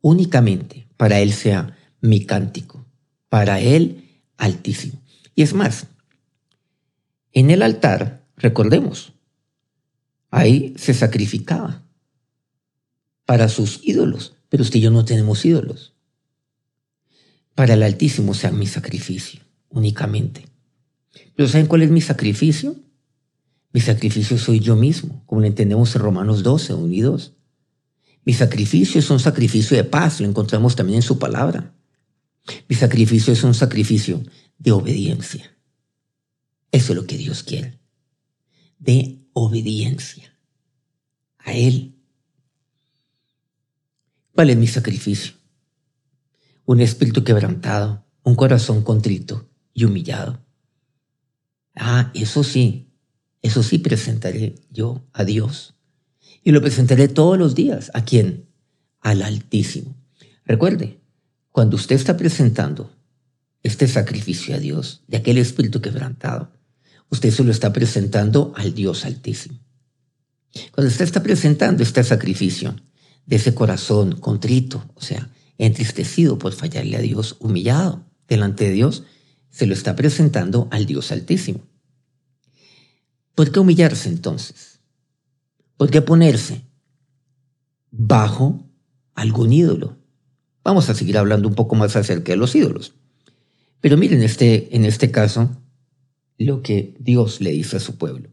únicamente 0.00 0.88
para 0.96 1.20
Él 1.20 1.32
sea 1.32 1.76
mi 2.00 2.24
cántico, 2.24 2.84
para 3.28 3.60
Él 3.60 4.02
Altísimo. 4.38 5.00
Y 5.34 5.42
es 5.42 5.54
más, 5.54 5.86
en 7.32 7.50
el 7.50 7.62
altar, 7.62 8.26
recordemos, 8.36 9.14
Ahí 10.30 10.74
se 10.76 10.92
sacrificaba 10.92 11.82
para 13.26 13.48
sus 13.48 13.80
ídolos, 13.82 14.34
pero 14.48 14.62
usted 14.62 14.78
y 14.78 14.82
yo 14.82 14.90
no 14.90 15.04
tenemos 15.04 15.44
ídolos. 15.44 15.94
Para 17.54 17.74
el 17.74 17.82
Altísimo 17.82 18.32
sea 18.32 18.50
mi 18.50 18.66
sacrificio, 18.66 19.40
únicamente. 19.68 20.46
Pero 21.34 21.48
¿saben 21.48 21.66
cuál 21.66 21.82
es 21.82 21.90
mi 21.90 22.00
sacrificio? 22.00 22.76
Mi 23.72 23.80
sacrificio 23.80 24.38
soy 24.38 24.60
yo 24.60 24.76
mismo, 24.76 25.22
como 25.26 25.42
lo 25.42 25.46
entendemos 25.46 25.94
en 25.94 26.02
Romanos 26.02 26.42
12, 26.42 26.74
1 26.74 26.92
y 26.94 27.00
2. 27.02 27.32
Mi 28.24 28.32
sacrificio 28.32 28.98
es 28.98 29.10
un 29.10 29.20
sacrificio 29.20 29.76
de 29.76 29.84
paz, 29.84 30.20
lo 30.20 30.28
encontramos 30.28 30.76
también 30.76 30.96
en 30.96 31.02
su 31.02 31.18
palabra. 31.18 31.74
Mi 32.68 32.76
sacrificio 32.76 33.32
es 33.32 33.44
un 33.44 33.54
sacrificio 33.54 34.22
de 34.58 34.72
obediencia. 34.72 35.56
Eso 36.72 36.92
es 36.92 36.96
lo 36.96 37.06
que 37.06 37.16
Dios 37.16 37.42
quiere. 37.42 37.78
De 38.78 39.20
obediencia 39.32 40.36
a 41.38 41.52
Él. 41.52 41.85
¿Cuál 44.36 44.50
es 44.50 44.58
mi 44.58 44.66
sacrificio? 44.66 45.32
Un 46.66 46.82
espíritu 46.82 47.24
quebrantado, 47.24 48.04
un 48.22 48.34
corazón 48.34 48.82
contrito 48.82 49.48
y 49.72 49.84
humillado. 49.84 50.44
Ah, 51.74 52.10
eso 52.12 52.44
sí, 52.44 52.92
eso 53.40 53.62
sí 53.62 53.78
presentaré 53.78 54.56
yo 54.70 55.08
a 55.14 55.24
Dios. 55.24 55.74
Y 56.44 56.50
lo 56.50 56.60
presentaré 56.60 57.08
todos 57.08 57.38
los 57.38 57.54
días. 57.54 57.90
¿A 57.94 58.04
quién? 58.04 58.50
Al 59.00 59.22
Altísimo. 59.22 59.96
Recuerde, 60.44 61.00
cuando 61.50 61.76
usted 61.76 61.96
está 61.96 62.18
presentando 62.18 62.94
este 63.62 63.88
sacrificio 63.88 64.54
a 64.54 64.58
Dios, 64.58 65.02
de 65.08 65.16
aquel 65.16 65.38
espíritu 65.38 65.80
quebrantado, 65.80 66.52
usted 67.08 67.30
se 67.30 67.42
lo 67.42 67.52
está 67.52 67.72
presentando 67.72 68.52
al 68.54 68.74
Dios 68.74 69.06
Altísimo. 69.06 69.58
Cuando 70.72 70.90
usted 70.90 71.06
está 71.06 71.22
presentando 71.22 71.82
este 71.82 72.04
sacrificio 72.04 72.76
de 73.26 73.36
ese 73.36 73.54
corazón 73.54 74.16
contrito, 74.16 74.84
o 74.94 75.00
sea, 75.00 75.30
entristecido 75.58 76.38
por 76.38 76.52
fallarle 76.52 76.96
a 76.96 77.00
Dios, 77.00 77.36
humillado 77.40 78.04
delante 78.28 78.64
de 78.64 78.72
Dios, 78.72 79.04
se 79.50 79.66
lo 79.66 79.74
está 79.74 79.96
presentando 79.96 80.68
al 80.70 80.86
Dios 80.86 81.12
Altísimo. 81.12 81.60
¿Por 83.34 83.52
qué 83.52 83.60
humillarse 83.60 84.08
entonces? 84.08 84.80
¿Por 85.76 85.90
qué 85.90 86.02
ponerse 86.02 86.62
bajo 87.90 88.66
algún 89.14 89.52
ídolo? 89.52 89.96
Vamos 90.64 90.88
a 90.88 90.94
seguir 90.94 91.18
hablando 91.18 91.48
un 91.48 91.54
poco 91.54 91.74
más 91.74 91.96
acerca 91.96 92.32
de 92.32 92.36
los 92.36 92.54
ídolos. 92.54 92.94
Pero 93.80 93.96
miren 93.96 94.22
este, 94.22 94.74
en 94.74 94.84
este 94.84 95.10
caso 95.10 95.50
lo 96.38 96.62
que 96.62 96.94
Dios 96.98 97.40
le 97.40 97.50
dice 97.50 97.76
a 97.76 97.80
su 97.80 97.96
pueblo. 97.96 98.30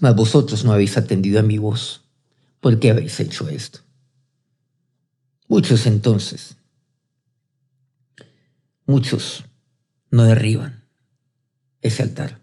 Mas 0.00 0.16
vosotros 0.16 0.64
no 0.64 0.72
habéis 0.72 0.96
atendido 0.96 1.40
a 1.40 1.42
mi 1.42 1.58
voz. 1.58 2.04
¿Por 2.60 2.78
qué 2.78 2.90
habéis 2.90 3.18
hecho 3.20 3.48
esto? 3.48 3.80
Muchos 5.52 5.84
entonces, 5.84 6.56
muchos 8.86 9.44
no 10.10 10.24
derriban 10.24 10.86
ese 11.82 12.02
altar. 12.02 12.40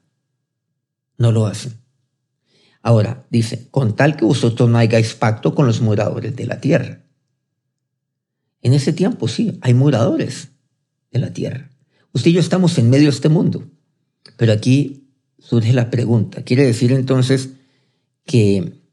No 1.18 1.32
lo 1.32 1.48
hacen. 1.48 1.74
Ahora, 2.84 3.26
dice, 3.32 3.68
con 3.72 3.96
tal 3.96 4.16
que 4.16 4.26
vosotros 4.26 4.70
no 4.70 4.78
hagáis 4.78 5.16
pacto 5.16 5.56
con 5.56 5.66
los 5.66 5.82
moradores 5.82 6.36
de 6.36 6.46
la 6.46 6.62
tierra. 6.62 7.02
En 8.62 8.74
ese 8.74 8.94
tiempo 8.94 9.28
sí, 9.28 9.58
hay 9.64 9.74
moradores 9.74 10.50
de 11.10 11.18
la 11.18 11.34
tierra. 11.34 11.72
Usted 12.14 12.30
y 12.30 12.34
yo 12.36 12.40
estamos 12.40 12.78
en 12.78 12.92
medio 12.92 13.06
de 13.06 13.16
este 13.16 13.30
mundo. 13.30 13.72
Pero 14.38 14.54
aquí 14.54 15.10
surge 15.40 15.74
la 15.74 15.90
pregunta. 15.90 16.44
¿Quiere 16.44 16.64
decir 16.64 16.92
entonces 16.92 17.54
que, 18.24 18.84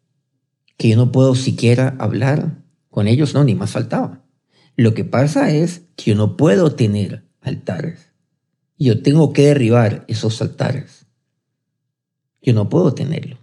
que 0.78 0.88
yo 0.88 0.96
no 0.96 1.12
puedo 1.12 1.35
siquiera 1.35 1.94
hablar 1.99 2.64
con 2.97 3.09
ellos? 3.09 3.35
No, 3.35 3.45
ni 3.45 3.55
más 3.55 3.73
faltaba. 3.73 4.25
Lo 4.75 4.95
que 4.95 5.05
pasa 5.05 5.50
es 5.50 5.83
que 5.97 6.12
yo 6.12 6.17
no 6.17 6.39
puedo 6.39 6.76
tener 6.76 7.26
altares. 7.43 8.15
Yo 8.78 9.02
tengo 9.02 9.35
que 9.35 9.49
derribar 9.49 10.06
esos 10.09 10.41
altares. 10.41 11.04
Yo 12.41 12.54
no 12.54 12.71
puedo 12.71 12.95
tenerlo. 12.95 13.37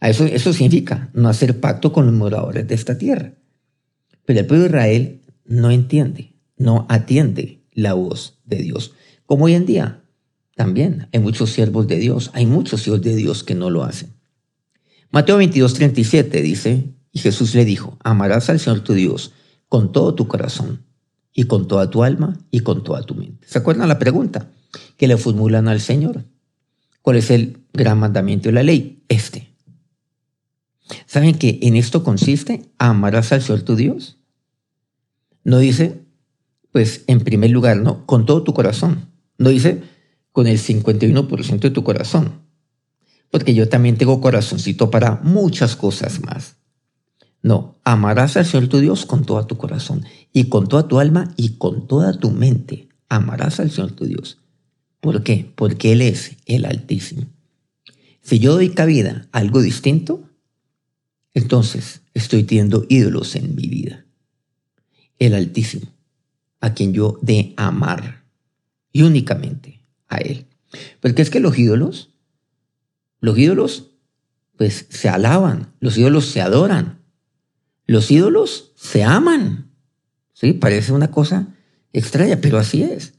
Eso, 0.00 0.24
eso 0.24 0.54
significa 0.54 1.10
no 1.12 1.28
hacer 1.28 1.60
pacto 1.60 1.92
con 1.92 2.06
los 2.06 2.14
moradores 2.14 2.66
de 2.66 2.74
esta 2.74 2.96
tierra. 2.96 3.34
Pero 4.24 4.40
el 4.40 4.46
pueblo 4.46 4.62
de 4.62 4.70
Israel 4.70 5.22
no 5.44 5.70
entiende, 5.70 6.32
no 6.56 6.86
atiende 6.88 7.66
la 7.74 7.92
voz 7.92 8.40
de 8.46 8.56
Dios. 8.62 8.94
Como 9.26 9.44
hoy 9.44 9.52
en 9.52 9.66
día 9.66 10.04
también 10.54 11.08
hay 11.12 11.20
muchos 11.20 11.50
siervos 11.50 11.86
de 11.86 11.98
Dios, 11.98 12.30
hay 12.32 12.46
muchos 12.46 12.86
hijos 12.86 13.02
de 13.02 13.14
Dios 13.14 13.44
que 13.44 13.54
no 13.54 13.68
lo 13.68 13.84
hacen. 13.84 14.14
Mateo 15.10 15.36
22, 15.36 15.74
37 15.74 16.40
dice, 16.40 16.95
y 17.16 17.18
Jesús 17.18 17.54
le 17.54 17.64
dijo, 17.64 17.96
amarás 18.04 18.50
al 18.50 18.60
Señor 18.60 18.80
tu 18.80 18.92
Dios 18.92 19.32
con 19.70 19.90
todo 19.90 20.14
tu 20.14 20.28
corazón 20.28 20.84
y 21.32 21.44
con 21.44 21.66
toda 21.66 21.88
tu 21.88 22.04
alma 22.04 22.36
y 22.50 22.60
con 22.60 22.84
toda 22.84 23.04
tu 23.04 23.14
mente. 23.14 23.48
¿Se 23.48 23.56
acuerdan 23.56 23.88
la 23.88 23.98
pregunta 23.98 24.50
que 24.98 25.08
le 25.08 25.16
formulan 25.16 25.66
al 25.66 25.80
Señor? 25.80 26.26
¿Cuál 27.00 27.16
es 27.16 27.30
el 27.30 27.64
gran 27.72 28.00
mandamiento 28.00 28.50
de 28.50 28.52
la 28.52 28.62
ley? 28.62 29.02
Este. 29.08 29.48
¿Saben 31.06 31.38
que 31.38 31.58
en 31.62 31.76
esto 31.76 32.04
consiste? 32.04 32.70
Amarás 32.76 33.32
al 33.32 33.40
Señor 33.40 33.62
tu 33.62 33.76
Dios. 33.76 34.18
No 35.42 35.58
dice, 35.58 36.02
pues 36.70 37.02
en 37.06 37.20
primer 37.20 37.48
lugar, 37.48 37.78
no, 37.78 38.04
con 38.04 38.26
todo 38.26 38.42
tu 38.42 38.52
corazón. 38.52 39.08
No 39.38 39.48
dice, 39.48 39.84
con 40.32 40.46
el 40.46 40.58
51% 40.58 41.60
de 41.60 41.70
tu 41.70 41.82
corazón. 41.82 42.42
Porque 43.30 43.54
yo 43.54 43.70
también 43.70 43.96
tengo 43.96 44.20
corazoncito 44.20 44.90
para 44.90 45.18
muchas 45.22 45.76
cosas 45.76 46.20
más. 46.20 46.55
No, 47.46 47.78
amarás 47.84 48.36
al 48.36 48.44
Señor 48.44 48.66
tu 48.66 48.80
Dios 48.80 49.06
con 49.06 49.24
todo 49.24 49.46
tu 49.46 49.56
corazón 49.56 50.04
y 50.32 50.48
con 50.48 50.66
toda 50.66 50.88
tu 50.88 50.98
alma 50.98 51.32
y 51.36 51.50
con 51.58 51.86
toda 51.86 52.18
tu 52.18 52.32
mente. 52.32 52.88
Amarás 53.08 53.60
al 53.60 53.70
Señor 53.70 53.92
tu 53.92 54.04
Dios. 54.04 54.40
¿Por 54.98 55.22
qué? 55.22 55.52
Porque 55.54 55.92
Él 55.92 56.02
es 56.02 56.38
el 56.46 56.64
Altísimo. 56.64 57.28
Si 58.20 58.40
yo 58.40 58.54
doy 58.54 58.70
cabida 58.70 59.28
a 59.30 59.38
algo 59.38 59.62
distinto, 59.62 60.28
entonces 61.34 62.00
estoy 62.14 62.42
teniendo 62.42 62.84
ídolos 62.88 63.36
en 63.36 63.54
mi 63.54 63.68
vida. 63.68 64.04
El 65.20 65.32
Altísimo, 65.32 65.86
a 66.60 66.74
quien 66.74 66.92
yo 66.92 67.16
de 67.22 67.54
amar 67.56 68.24
y 68.90 69.02
únicamente 69.02 69.84
a 70.08 70.16
Él. 70.16 70.46
Porque 70.98 71.22
es 71.22 71.30
que 71.30 71.38
los 71.38 71.56
ídolos, 71.56 72.10
los 73.20 73.38
ídolos, 73.38 73.92
pues 74.56 74.86
se 74.90 75.08
alaban, 75.08 75.72
los 75.78 75.96
ídolos 75.96 76.26
se 76.26 76.40
adoran, 76.40 77.05
los 77.86 78.10
ídolos 78.10 78.72
se 78.76 79.04
aman. 79.04 79.70
Sí, 80.32 80.52
parece 80.52 80.92
una 80.92 81.10
cosa 81.10 81.54
extraña, 81.92 82.40
pero 82.40 82.58
así 82.58 82.82
es. 82.82 83.14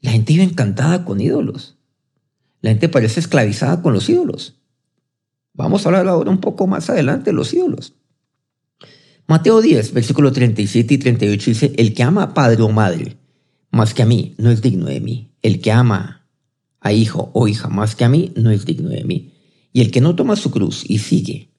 La 0.00 0.12
gente 0.12 0.32
vive 0.32 0.44
encantada 0.44 1.04
con 1.04 1.20
ídolos. 1.20 1.76
La 2.60 2.70
gente 2.70 2.88
parece 2.88 3.20
esclavizada 3.20 3.82
con 3.82 3.92
los 3.92 4.08
ídolos. 4.08 4.60
Vamos 5.52 5.84
a 5.84 5.88
hablar 5.88 6.08
ahora 6.08 6.30
un 6.30 6.40
poco 6.40 6.66
más 6.66 6.88
adelante 6.90 7.30
de 7.30 7.32
los 7.34 7.52
ídolos. 7.52 7.94
Mateo 9.26 9.60
10, 9.60 9.92
versículo 9.92 10.30
37 10.30 10.94
y 10.94 10.98
38 10.98 11.50
dice, 11.50 11.72
el 11.76 11.94
que 11.94 12.02
ama 12.02 12.22
a 12.22 12.34
padre 12.34 12.62
o 12.62 12.68
madre 12.68 13.16
más 13.70 13.92
que 13.92 14.02
a 14.02 14.06
mí 14.06 14.34
no 14.38 14.50
es 14.50 14.62
digno 14.62 14.86
de 14.86 15.00
mí. 15.00 15.32
El 15.42 15.60
que 15.60 15.72
ama 15.72 16.26
a 16.80 16.92
hijo 16.92 17.30
o 17.34 17.48
hija 17.48 17.68
más 17.68 17.96
que 17.96 18.04
a 18.04 18.08
mí 18.08 18.32
no 18.36 18.50
es 18.50 18.64
digno 18.64 18.90
de 18.90 19.04
mí. 19.04 19.32
Y 19.72 19.80
el 19.80 19.90
que 19.90 20.00
no 20.00 20.14
toma 20.14 20.36
su 20.36 20.50
cruz 20.50 20.84
y 20.88 20.98
sigue 20.98 21.50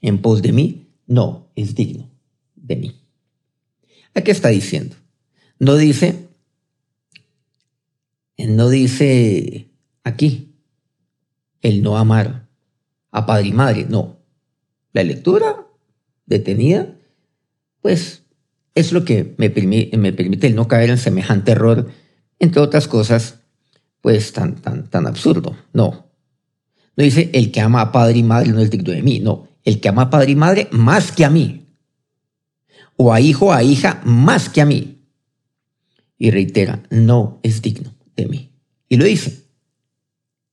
en 0.00 0.18
pos 0.18 0.42
de 0.42 0.52
mí 0.52 0.85
no 1.06 1.50
es 1.54 1.74
digno 1.74 2.10
de 2.54 2.76
mí. 2.76 3.00
¿A 4.14 4.22
qué 4.22 4.30
está 4.30 4.48
diciendo? 4.48 4.96
No 5.58 5.76
dice, 5.76 6.28
no 8.38 8.68
dice 8.68 9.70
aquí 10.04 10.54
el 11.62 11.82
no 11.82 11.96
amar 11.96 12.48
a 13.10 13.26
padre 13.26 13.48
y 13.48 13.52
madre, 13.52 13.86
no. 13.88 14.18
La 14.92 15.02
lectura 15.02 15.66
detenida, 16.26 16.96
pues 17.80 18.22
es 18.74 18.92
lo 18.92 19.04
que 19.04 19.34
me, 19.38 19.48
me 19.96 20.12
permite 20.12 20.46
el 20.46 20.54
no 20.54 20.68
caer 20.68 20.90
en 20.90 20.98
semejante 20.98 21.52
error 21.52 21.90
entre 22.38 22.60
otras 22.60 22.88
cosas, 22.88 23.40
pues 24.00 24.32
tan, 24.32 24.56
tan, 24.56 24.88
tan 24.88 25.06
absurdo. 25.06 25.56
No. 25.72 26.06
No 26.96 27.04
dice 27.04 27.30
el 27.32 27.50
que 27.50 27.60
ama 27.60 27.80
a 27.80 27.92
padre 27.92 28.18
y 28.18 28.22
madre 28.22 28.52
no 28.52 28.60
es 28.60 28.70
digno 28.70 28.92
de 28.92 29.02
mí. 29.02 29.20
No. 29.20 29.48
El 29.66 29.80
que 29.80 29.90
ama 29.90 30.02
a 30.02 30.10
padre 30.10 30.32
y 30.32 30.36
madre 30.36 30.68
más 30.70 31.12
que 31.12 31.26
a 31.26 31.30
mí. 31.30 31.66
O 32.96 33.12
a 33.12 33.20
hijo 33.20 33.52
a 33.52 33.62
hija 33.62 34.00
más 34.06 34.48
que 34.48 34.62
a 34.62 34.64
mí. 34.64 35.02
Y 36.16 36.30
reitera, 36.30 36.82
no 36.88 37.40
es 37.42 37.60
digno 37.60 37.92
de 38.16 38.26
mí. 38.26 38.52
Y 38.88 38.96
lo 38.96 39.04
dice 39.04 39.44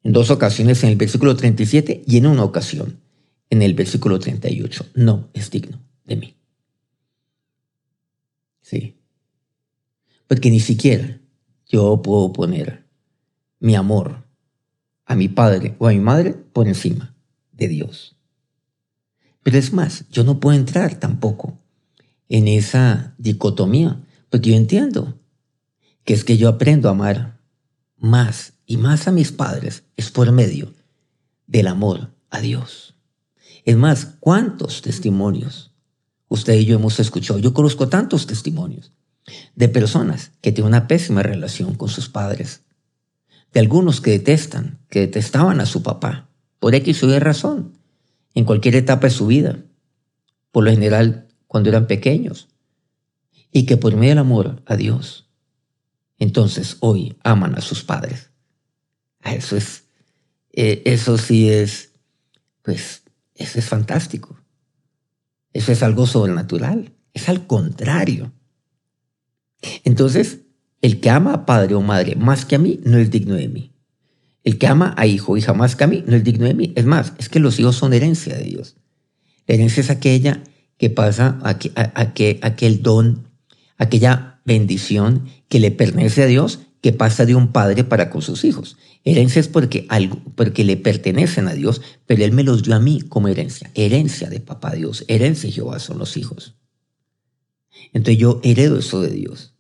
en 0.04 0.12
dos 0.12 0.30
ocasiones 0.32 0.84
en 0.84 0.90
el 0.90 0.96
versículo 0.98 1.36
37 1.36 2.04
y 2.06 2.18
en 2.18 2.28
una 2.28 2.44
ocasión 2.44 3.00
en 3.50 3.62
el 3.62 3.76
versículo 3.76 4.20
38. 4.20 4.88
No 4.96 5.30
es 5.34 5.50
digno 5.52 5.80
de 6.06 6.16
mí. 6.16 6.36
Sí. 8.62 8.98
Porque 10.28 10.50
ni 10.50 10.60
siquiera 10.60 11.22
yo 11.68 12.02
puedo 12.02 12.34
poner 12.34 12.86
mi 13.60 13.76
amor 13.76 14.26
a 15.06 15.16
mi 15.16 15.28
padre 15.28 15.76
o 15.78 15.88
a 15.88 15.92
mi 15.92 16.00
madre 16.00 16.34
por 16.34 16.68
encima 16.68 17.16
de 17.52 17.68
Dios. 17.68 18.18
Pero 19.44 19.58
es 19.58 19.74
más, 19.74 20.06
yo 20.10 20.24
no 20.24 20.40
puedo 20.40 20.58
entrar 20.58 20.96
tampoco 20.96 21.60
en 22.30 22.48
esa 22.48 23.14
dicotomía, 23.18 24.02
porque 24.30 24.52
yo 24.52 24.56
entiendo 24.56 25.20
que 26.04 26.14
es 26.14 26.24
que 26.24 26.38
yo 26.38 26.50
aprendo 26.50 26.88
a 26.88 26.94
amar 26.94 27.40
más 27.98 28.54
y 28.66 28.78
más 28.78 29.08
a 29.08 29.12
mis 29.12 29.32
padres 29.32 29.84
es 29.98 30.10
por 30.10 30.32
medio 30.32 30.74
del 31.48 31.68
amor 31.68 32.14
a 32.30 32.40
Dios. 32.40 32.96
Es 33.66 33.78
más, 33.78 34.16
¿cuántos 34.20 34.82
testimonios 34.82 35.72
usted 36.28 36.56
y 36.56 36.66
yo 36.66 36.76
hemos 36.76 37.00
escuchado? 37.00 37.40
Yo 37.40 37.54
conozco 37.54 37.90
tantos 37.90 38.26
testimonios 38.26 38.92
de 39.56 39.70
personas 39.70 40.32
que 40.42 40.52
tienen 40.52 40.70
una 40.70 40.88
pésima 40.88 41.24
relación 41.24 41.76
con 41.76 41.90
sus 41.90 42.10
padres, 42.10 42.62
de 43.54 43.60
algunos 43.60 44.02
que 44.02 44.12
detestan, 44.12 44.80
que 44.90 45.02
detestaban 45.02 45.62
a 45.62 45.66
su 45.66 45.84
papá, 45.84 46.30
por 46.60 46.76
X 46.76 47.04
o 47.04 47.10
Y 47.10 47.20
razón, 47.20 47.78
en 48.34 48.46
cualquier 48.46 48.76
etapa 48.76 49.08
de 49.08 49.14
su 49.14 49.28
vida, 49.28 49.64
por 50.52 50.64
lo 50.64 50.72
general 50.72 51.28
cuando 51.48 51.70
eran 51.70 51.88
pequeños, 51.88 52.50
y 53.52 53.66
que 53.66 53.78
por 53.78 53.96
medio 53.96 54.12
del 54.12 54.20
amor 54.20 54.62
a 54.66 54.76
Dios, 54.76 55.30
entonces 56.18 56.78
hoy 56.80 57.16
aman 57.24 57.56
a 57.56 57.62
sus 57.62 57.84
padres. 57.84 58.30
Ah, 59.22 59.36
eso 59.36 59.56
es, 59.56 59.86
eh, 60.52 60.82
eso 60.86 61.18
sí 61.18 61.50
es, 61.50 61.92
pues, 62.62 63.04
eso 63.36 63.60
es 63.60 63.66
fantástico. 63.66 64.38
Eso 65.54 65.72
es 65.72 65.84
algo 65.84 66.08
sobrenatural. 66.08 66.94
Es 67.14 67.30
al 67.30 67.46
contrario. 67.46 68.32
Entonces, 69.84 70.40
el 70.82 71.00
que 71.00 71.10
ama 71.10 71.34
a 71.34 71.46
padre 71.46 71.76
o 71.76 71.82
madre 71.82 72.16
más 72.16 72.46
que 72.46 72.56
a 72.56 72.60
mí 72.60 72.80
no 72.84 72.98
es 72.98 73.12
digno 73.12 73.36
de 73.36 73.48
mí. 73.48 73.73
El 74.44 74.58
que 74.58 74.68
ama 74.68 74.94
a 74.98 75.06
hijo 75.06 75.34
o 75.34 75.38
hija 75.38 75.54
más 75.54 75.76
que 75.76 75.86
a 75.86 75.88
mí 75.88 76.04
no 76.06 76.16
es 76.16 76.24
digno 76.24 76.46
de 76.46 76.54
mí. 76.54 76.74
Es 76.76 76.86
más, 76.86 77.14
es 77.18 77.30
que 77.30 77.40
los 77.40 77.60
hijos 77.60 77.76
son 77.76 77.94
herencia 77.94 78.36
de 78.36 78.44
Dios. 78.44 78.76
La 79.48 79.56
herencia 79.56 79.82
es 79.82 79.90
aquella 79.90 80.44
que 80.78 80.90
pasa, 80.90 81.40
a, 81.44 81.58
que, 82.14 82.40
aquel 82.42 82.82
don, 82.82 83.28
aquella 83.78 84.42
bendición 84.46 85.26
que 85.48 85.60
le 85.60 85.72
pertenece 85.72 86.24
a 86.24 86.28
Dios, 86.28 86.60
que 86.82 86.92
pasa 86.92 87.26
de 87.26 87.36
un 87.36 87.54
padre 87.54 87.86
para 87.86 88.10
con 88.10 88.22
sus 88.22 88.44
hijos. 88.44 88.76
Herencia 89.06 89.40
es 89.40 89.48
porque, 89.48 89.86
algo, 89.88 90.22
porque 90.36 90.66
le 90.66 90.76
pertenecen 90.76 91.48
a 91.48 91.54
Dios, 91.54 91.82
pero 92.06 92.26
Él 92.26 92.34
me 92.34 92.44
los 92.44 92.64
dio 92.64 92.76
a 92.76 92.80
mí 92.80 93.02
como 93.02 93.30
herencia. 93.30 93.72
Herencia 93.76 94.30
de 94.30 94.42
papá 94.42 94.72
Dios, 94.72 95.06
herencia 95.08 95.48
de 95.48 95.54
Jehová 95.54 95.80
son 95.80 96.00
los 96.00 96.18
hijos. 96.18 96.56
Entonces 97.94 98.18
yo 98.18 98.42
heredo 98.44 98.80
eso 98.80 99.02
de 99.02 99.12
Dios. 99.12 99.54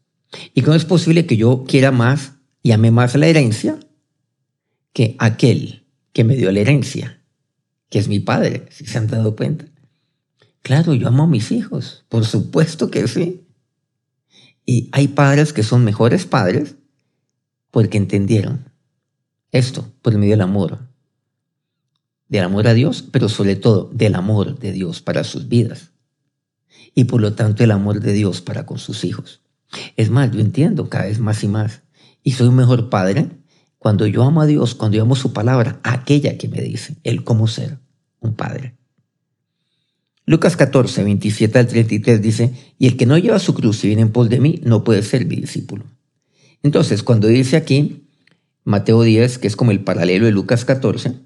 ¿Y 0.53 0.61
cómo 0.61 0.75
es 0.75 0.85
posible 0.85 1.25
que 1.25 1.37
yo 1.37 1.63
quiera 1.65 1.91
más 1.91 2.33
y 2.61 2.71
ame 2.71 2.91
más 2.91 3.15
la 3.15 3.27
herencia 3.27 3.79
que 4.93 5.15
aquel 5.19 5.85
que 6.13 6.23
me 6.23 6.35
dio 6.35 6.51
la 6.51 6.59
herencia, 6.59 7.21
que 7.89 7.99
es 7.99 8.07
mi 8.07 8.19
padre, 8.19 8.67
si 8.69 8.85
se 8.85 8.97
han 8.97 9.07
dado 9.07 9.35
cuenta? 9.35 9.65
Claro, 10.61 10.93
yo 10.93 11.07
amo 11.07 11.23
a 11.23 11.27
mis 11.27 11.51
hijos, 11.51 12.05
por 12.07 12.25
supuesto 12.25 12.89
que 12.89 13.07
sí. 13.07 13.45
Y 14.65 14.89
hay 14.93 15.09
padres 15.09 15.51
que 15.51 15.63
son 15.63 15.83
mejores 15.83 16.25
padres 16.25 16.75
porque 17.69 17.97
entendieron 17.97 18.71
esto 19.51 19.91
por 20.01 20.17
medio 20.17 20.31
del 20.31 20.41
amor. 20.41 20.87
Del 22.29 22.43
amor 22.43 22.67
a 22.67 22.73
Dios, 22.73 23.03
pero 23.11 23.27
sobre 23.29 23.55
todo 23.55 23.89
del 23.93 24.15
amor 24.15 24.57
de 24.57 24.71
Dios 24.71 25.01
para 25.01 25.23
sus 25.23 25.49
vidas. 25.49 25.91
Y 26.95 27.05
por 27.05 27.19
lo 27.19 27.33
tanto 27.33 27.63
el 27.63 27.71
amor 27.71 27.99
de 27.99 28.13
Dios 28.13 28.41
para 28.41 28.65
con 28.65 28.79
sus 28.79 29.03
hijos. 29.03 29.41
Es 29.97 30.09
más, 30.09 30.31
yo 30.31 30.39
entiendo 30.39 30.89
cada 30.89 31.05
vez 31.05 31.19
más 31.19 31.43
y 31.43 31.47
más. 31.47 31.81
Y 32.23 32.33
soy 32.33 32.47
un 32.47 32.55
mejor 32.55 32.89
padre 32.89 33.31
cuando 33.83 34.07
yo 34.07 34.23
amo 34.23 34.41
a 34.41 34.45
Dios, 34.45 34.75
cuando 34.75 34.95
yo 34.95 35.03
amo 35.03 35.13
su 35.13 35.33
palabra, 35.33 35.81
aquella 35.83 36.37
que 36.37 36.47
me 36.47 36.61
dice, 36.61 36.95
Él 37.03 37.25
cómo 37.25 37.47
ser 37.47 37.79
un 38.21 38.33
padre. 38.33 38.77
Lucas 40.25 40.55
14, 40.55 41.03
27 41.03 41.59
al 41.59 41.67
33 41.67 42.21
dice, 42.21 42.53
y 42.79 42.87
el 42.87 42.95
que 42.95 43.05
no 43.05 43.17
lleva 43.17 43.39
su 43.39 43.53
cruz 43.53 43.83
y 43.83 43.87
viene 43.87 44.03
en 44.03 44.13
pos 44.13 44.29
de 44.29 44.39
mí, 44.39 44.61
no 44.63 44.85
puede 44.85 45.03
ser 45.03 45.25
mi 45.25 45.35
discípulo. 45.35 45.83
Entonces, 46.63 47.03
cuando 47.03 47.27
dice 47.27 47.57
aquí, 47.57 48.07
Mateo 48.63 49.03
10, 49.03 49.37
que 49.37 49.47
es 49.47 49.57
como 49.57 49.71
el 49.71 49.83
paralelo 49.83 50.27
de 50.27 50.31
Lucas 50.31 50.63
14, 50.63 51.19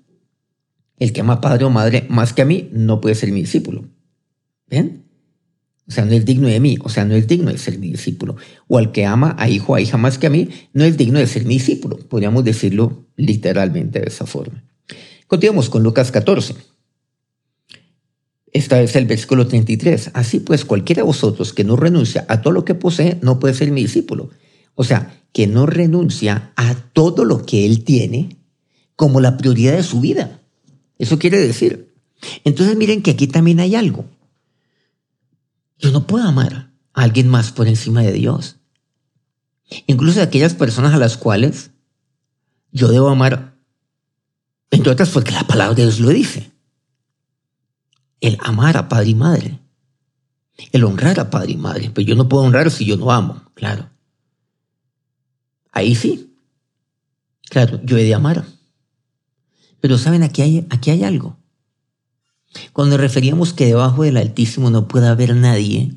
el 0.98 1.14
que 1.14 1.22
ama 1.22 1.42
padre 1.42 1.66
o 1.66 1.70
madre 1.70 2.08
más 2.10 2.34
que 2.34 2.42
a 2.42 2.46
mí, 2.46 2.70
no 2.74 3.02
puede 3.02 3.14
ser 3.14 3.32
mi 3.32 3.42
discípulo. 3.42 3.86
¿Ven? 4.66 5.07
Sea, 5.98 6.06
no 6.06 6.12
es 6.12 6.26
digno 6.26 6.48
de 6.48 6.60
mí, 6.60 6.78
o 6.84 6.90
sea, 6.90 7.06
no 7.06 7.16
es 7.16 7.28
digno 7.28 7.52
de 7.52 7.58
ser 7.58 7.80
mi 7.80 7.90
discípulo. 7.90 8.36
O 8.68 8.78
al 8.78 8.92
que 8.92 9.08
ama 9.08 9.36
a 9.40 9.50
hijo 9.50 9.74
a 9.74 9.82
hija 9.82 9.98
más 9.98 10.20
que 10.20 10.28
a 10.28 10.30
mí, 10.30 10.48
no 10.72 10.84
es 10.84 10.96
digno 10.96 11.18
de 11.18 11.26
ser 11.26 11.44
mi 11.44 11.56
discípulo. 11.56 11.98
Podríamos 11.98 12.44
decirlo 12.44 13.08
literalmente 13.16 14.00
de 14.02 14.06
esa 14.06 14.28
forma. 14.28 14.64
Continuamos 15.26 15.72
con 15.72 15.82
Lucas 15.82 16.12
14. 16.12 16.54
Esta 18.54 18.80
es 18.80 18.96
el 18.96 19.08
versículo 19.08 19.48
33. 19.48 20.12
Así 20.14 20.40
pues, 20.40 20.66
cualquiera 20.66 21.02
de 21.02 21.08
vosotros 21.08 21.52
que 21.52 21.64
no 21.64 21.76
renuncia 21.76 22.28
a 22.30 22.44
todo 22.44 22.54
lo 22.54 22.64
que 22.64 22.76
posee, 22.76 23.18
no 23.24 23.40
puede 23.40 23.56
ser 23.56 23.72
mi 23.72 23.82
discípulo. 23.82 24.30
O 24.76 24.84
sea, 24.84 25.24
que 25.34 25.48
no 25.48 25.66
renuncia 25.66 26.52
a 26.56 26.76
todo 26.94 27.26
lo 27.26 27.44
que 27.44 27.66
él 27.66 27.84
tiene 27.84 28.38
como 28.96 29.20
la 29.20 29.36
prioridad 29.36 29.76
de 29.76 29.82
su 29.82 30.00
vida. 30.00 30.42
Eso 31.00 31.18
quiere 31.18 31.40
decir. 31.40 31.92
Entonces 32.44 32.78
miren 32.78 33.02
que 33.02 33.10
aquí 33.10 33.26
también 33.26 33.60
hay 33.60 33.74
algo. 33.74 34.06
Yo 35.80 35.92
no 35.92 36.08
puedo 36.08 36.28
amar 36.28 36.72
a 36.94 37.02
alguien 37.02 37.28
más 37.28 37.52
por 37.52 37.68
encima 37.68 38.02
de 38.02 38.14
Dios. 38.14 38.58
Incluso 39.86 40.20
de 40.20 40.26
aquellas 40.26 40.54
personas 40.54 40.94
a 40.94 40.98
las 40.98 41.18
cuales 41.18 41.72
yo 42.72 42.88
debo 42.88 43.10
amar, 43.10 43.58
entre 44.72 44.92
otras 44.92 45.10
porque 45.10 45.32
la 45.32 45.46
palabra 45.46 45.76
de 45.76 45.84
Dios 45.84 46.00
lo 46.00 46.10
dice. 46.10 46.52
El 48.20 48.38
amar 48.42 48.78
a 48.78 48.90
padre 48.90 49.10
y 49.10 49.16
madre. 49.16 49.60
El 50.72 50.84
honrar 50.84 51.20
a 51.20 51.30
padre 51.30 51.52
y 51.52 51.58
madre. 51.58 51.92
Pero 51.94 52.08
yo 52.08 52.16
no 52.16 52.28
puedo 52.28 52.44
honrar 52.44 52.72
si 52.72 52.86
yo 52.86 52.98
no 52.98 53.12
amo, 53.12 53.44
claro. 53.54 53.90
Ahí 55.72 55.94
sí. 55.96 56.34
Claro, 57.50 57.80
yo 57.84 57.98
he 57.98 58.04
de 58.04 58.16
amar. 58.16 58.46
Pero 59.80 59.98
saben, 59.98 60.24
aquí 60.24 60.42
hay, 60.42 60.68
aquí 60.70 60.90
hay 60.90 61.04
algo. 61.04 61.37
Cuando 62.74 62.98
referíamos 62.98 63.54
que 63.54 63.66
debajo 63.66 64.04
del 64.04 64.18
Altísimo 64.18 64.70
no 64.70 64.88
puede 64.88 65.08
haber 65.08 65.36
nadie, 65.36 65.94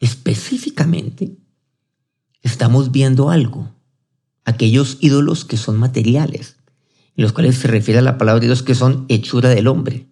específicamente 0.00 1.36
estamos 2.42 2.92
viendo 2.92 3.30
algo. 3.30 3.72
Aquellos 4.44 4.98
ídolos 5.00 5.44
que 5.44 5.56
son 5.56 5.78
materiales, 5.78 6.56
en 7.16 7.22
los 7.22 7.32
cuales 7.32 7.56
se 7.56 7.68
refiere 7.68 7.98
a 7.98 8.02
la 8.02 8.18
palabra 8.18 8.40
de 8.40 8.46
Dios 8.46 8.62
que 8.62 8.74
son 8.74 9.04
hechura 9.08 9.48
del 9.48 9.66
hombre. 9.66 10.06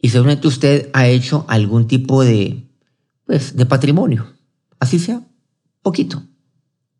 Y 0.00 0.10
seguramente 0.10 0.46
usted 0.46 0.90
ha 0.92 1.08
hecho 1.08 1.44
algún 1.48 1.88
tipo 1.88 2.22
de, 2.22 2.68
pues, 3.24 3.56
de 3.56 3.66
patrimonio, 3.66 4.32
así 4.78 4.98
sea, 4.98 5.26
poquito, 5.82 6.22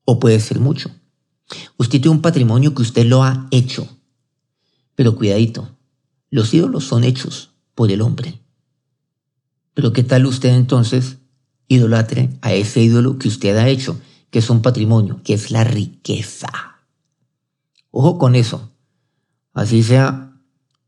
o 0.05 0.19
puede 0.19 0.41
ser 0.41 0.59
mucho. 0.59 0.91
Usted 1.77 2.01
tiene 2.01 2.17
un 2.17 2.23
patrimonio 2.23 2.75
que 2.75 2.83
usted 2.83 3.07
lo 3.07 3.23
ha 3.23 3.47
hecho, 3.51 3.89
pero 4.97 5.15
cuidadito, 5.15 5.76
los 6.31 6.53
ídolos 6.53 6.85
son 6.85 7.05
hechos 7.05 7.53
por 7.75 7.91
el 7.91 8.03
hombre. 8.03 8.41
Pero 9.75 9.93
¿qué 9.93 10.03
tal 10.03 10.27
usted 10.27 10.51
entonces 10.51 11.19
idolatre 11.69 12.31
a 12.41 12.53
ese 12.53 12.81
ídolo 12.81 13.19
que 13.19 13.29
usted 13.29 13.57
ha 13.57 13.69
hecho, 13.69 14.01
que 14.31 14.39
es 14.39 14.51
un 14.51 14.63
patrimonio, 14.63 15.21
que 15.23 15.35
es 15.35 15.51
la 15.51 15.65
riqueza? 15.65 16.49
Ojo 17.91 18.19
con 18.19 18.35
eso. 18.35 18.73
Así 19.53 19.83
sea, 19.83 20.39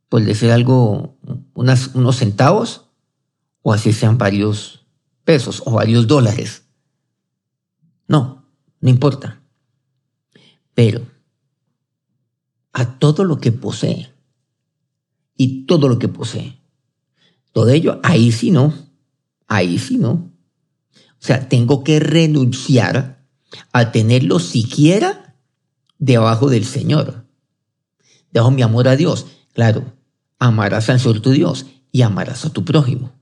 por 0.09 0.24
decir 0.24 0.51
algo, 0.51 1.18
unos 1.55 2.16
centavos, 2.16 2.87
o 3.62 3.72
así 3.72 3.92
sean 3.92 4.18
varios 4.18 4.87
pesos 5.24 5.62
o 5.66 5.72
varios 5.72 6.07
dólares. 6.07 6.64
No, 8.07 8.46
no 8.81 8.88
importa. 8.88 9.42
Pero 10.74 11.07
a 12.72 12.98
todo 12.98 13.24
lo 13.24 13.38
que 13.38 13.53
posee, 13.53 14.14
y 15.38 15.64
todo 15.64 15.88
lo 15.88 15.98
que 15.98 16.09
posee. 16.09 16.59
Todo 17.53 17.70
ello, 17.70 18.01
ahí 18.03 18.31
sí 18.33 18.51
no, 18.51 18.74
ahí 19.46 19.79
sí 19.79 19.96
no. 19.96 20.31
O 20.92 21.20
sea, 21.20 21.48
tengo 21.48 21.83
que 21.83 22.01
renunciar 22.01 23.24
a 23.72 23.90
tenerlo 23.90 24.40
siquiera 24.40 25.37
debajo 25.98 26.51
del 26.51 26.66
Señor. 26.66 27.24
Debajo 28.31 28.51
mi 28.51 28.62
amor 28.62 28.88
a 28.88 28.96
Dios. 28.96 29.27
Claro, 29.55 29.94
amarás 30.38 30.90
al 30.90 31.01
Señor 31.01 31.22
tu 31.22 31.31
Dios 31.31 31.66
y 31.90 32.03
amarás 32.03 32.44
a 32.44 32.51
tu 32.51 32.64
prójimo. 32.64 33.12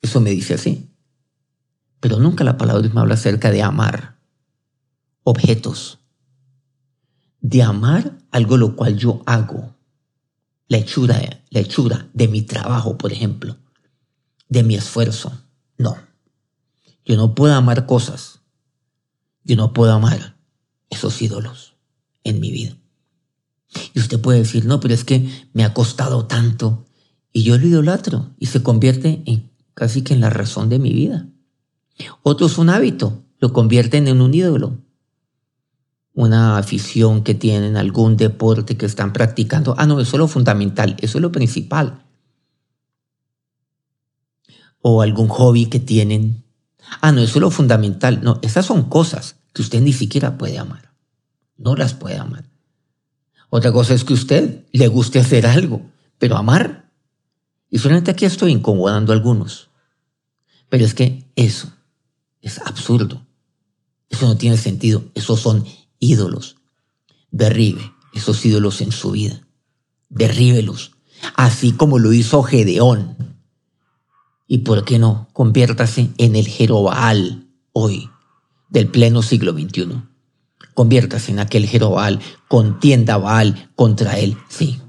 Eso 0.00 0.20
me 0.20 0.30
dice 0.30 0.54
así. 0.54 0.90
Pero 2.00 2.18
nunca 2.18 2.44
la 2.44 2.58
palabra 2.58 2.88
me 2.92 3.00
habla 3.00 3.14
acerca 3.14 3.50
de 3.50 3.62
amar 3.62 4.18
objetos. 5.24 6.00
De 7.40 7.62
amar 7.62 8.18
algo 8.30 8.56
lo 8.56 8.76
cual 8.76 8.96
yo 8.96 9.22
hago 9.26 9.71
la 10.72 11.60
hechura, 11.60 12.08
de 12.14 12.28
mi 12.28 12.42
trabajo, 12.42 12.96
por 12.96 13.12
ejemplo, 13.12 13.58
de 14.48 14.62
mi 14.62 14.74
esfuerzo. 14.74 15.32
No. 15.76 15.96
Yo 17.04 17.16
no 17.16 17.34
puedo 17.34 17.54
amar 17.54 17.86
cosas. 17.86 18.40
Yo 19.44 19.56
no 19.56 19.72
puedo 19.72 19.92
amar 19.92 20.36
esos 20.88 21.20
ídolos 21.20 21.74
en 22.24 22.40
mi 22.40 22.50
vida. 22.50 22.76
Y 23.94 24.00
usted 24.00 24.20
puede 24.20 24.38
decir, 24.38 24.64
no, 24.64 24.80
pero 24.80 24.94
es 24.94 25.04
que 25.04 25.28
me 25.52 25.64
ha 25.64 25.74
costado 25.74 26.26
tanto. 26.26 26.86
Y 27.32 27.42
yo 27.42 27.58
lo 27.58 27.66
idolatro 27.66 28.34
y 28.38 28.46
se 28.46 28.62
convierte 28.62 29.22
en 29.26 29.50
casi 29.74 30.02
que 30.02 30.14
en 30.14 30.20
la 30.20 30.30
razón 30.30 30.68
de 30.68 30.78
mi 30.78 30.92
vida. 30.92 31.28
Otros 32.22 32.58
un 32.58 32.70
hábito, 32.70 33.24
lo 33.38 33.52
convierten 33.52 34.08
en 34.08 34.20
un 34.20 34.32
ídolo. 34.32 34.78
Una 36.14 36.58
afición 36.58 37.22
que 37.22 37.34
tienen, 37.34 37.76
algún 37.76 38.16
deporte 38.16 38.76
que 38.76 38.86
están 38.86 39.12
practicando. 39.12 39.74
Ah, 39.78 39.86
no, 39.86 40.00
eso 40.00 40.16
es 40.16 40.18
lo 40.18 40.28
fundamental, 40.28 40.96
eso 41.00 41.18
es 41.18 41.22
lo 41.22 41.32
principal. 41.32 42.02
O 44.80 45.02
algún 45.02 45.28
hobby 45.28 45.66
que 45.66 45.80
tienen. 45.80 46.44
Ah, 47.00 47.12
no, 47.12 47.20
eso 47.20 47.38
es 47.38 47.40
lo 47.40 47.50
fundamental. 47.50 48.20
No, 48.22 48.38
esas 48.42 48.66
son 48.66 48.88
cosas 48.88 49.36
que 49.52 49.62
usted 49.62 49.80
ni 49.80 49.92
siquiera 49.92 50.36
puede 50.36 50.58
amar. 50.58 50.92
No 51.56 51.76
las 51.76 51.94
puede 51.94 52.18
amar. 52.18 52.44
Otra 53.48 53.72
cosa 53.72 53.94
es 53.94 54.04
que 54.04 54.14
usted 54.14 54.66
le 54.72 54.88
guste 54.88 55.20
hacer 55.20 55.46
algo, 55.46 55.82
pero 56.18 56.36
amar. 56.36 56.90
Y 57.70 57.78
solamente 57.78 58.10
aquí 58.10 58.24
estoy 58.24 58.52
incomodando 58.52 59.12
a 59.12 59.16
algunos. 59.16 59.70
Pero 60.68 60.84
es 60.84 60.94
que 60.94 61.30
eso 61.36 61.72
es 62.40 62.58
absurdo. 62.58 63.24
Eso 64.08 64.26
no 64.26 64.36
tiene 64.36 64.56
sentido. 64.56 65.04
Esos 65.14 65.40
son 65.40 65.64
ídolos. 66.02 66.56
Derribe 67.30 67.94
esos 68.12 68.44
ídolos 68.44 68.82
en 68.82 68.92
su 68.92 69.12
vida. 69.12 69.46
Derríbelos. 70.10 70.92
Así 71.34 71.72
como 71.72 71.98
lo 71.98 72.12
hizo 72.12 72.42
Gedeón. 72.42 73.38
Y 74.46 74.58
por 74.58 74.84
qué 74.84 74.98
no, 74.98 75.28
conviértase 75.32 76.10
en 76.18 76.36
el 76.36 76.46
Jerobaal 76.46 77.48
hoy, 77.72 78.10
del 78.68 78.88
pleno 78.88 79.22
siglo 79.22 79.52
XXI. 79.52 80.02
Conviértase 80.74 81.32
en 81.32 81.38
aquel 81.38 81.66
Jerobaal, 81.66 82.20
contienda 82.48 83.16
Baal 83.16 83.70
contra 83.74 84.18
él, 84.18 84.36
sí. 84.48 84.80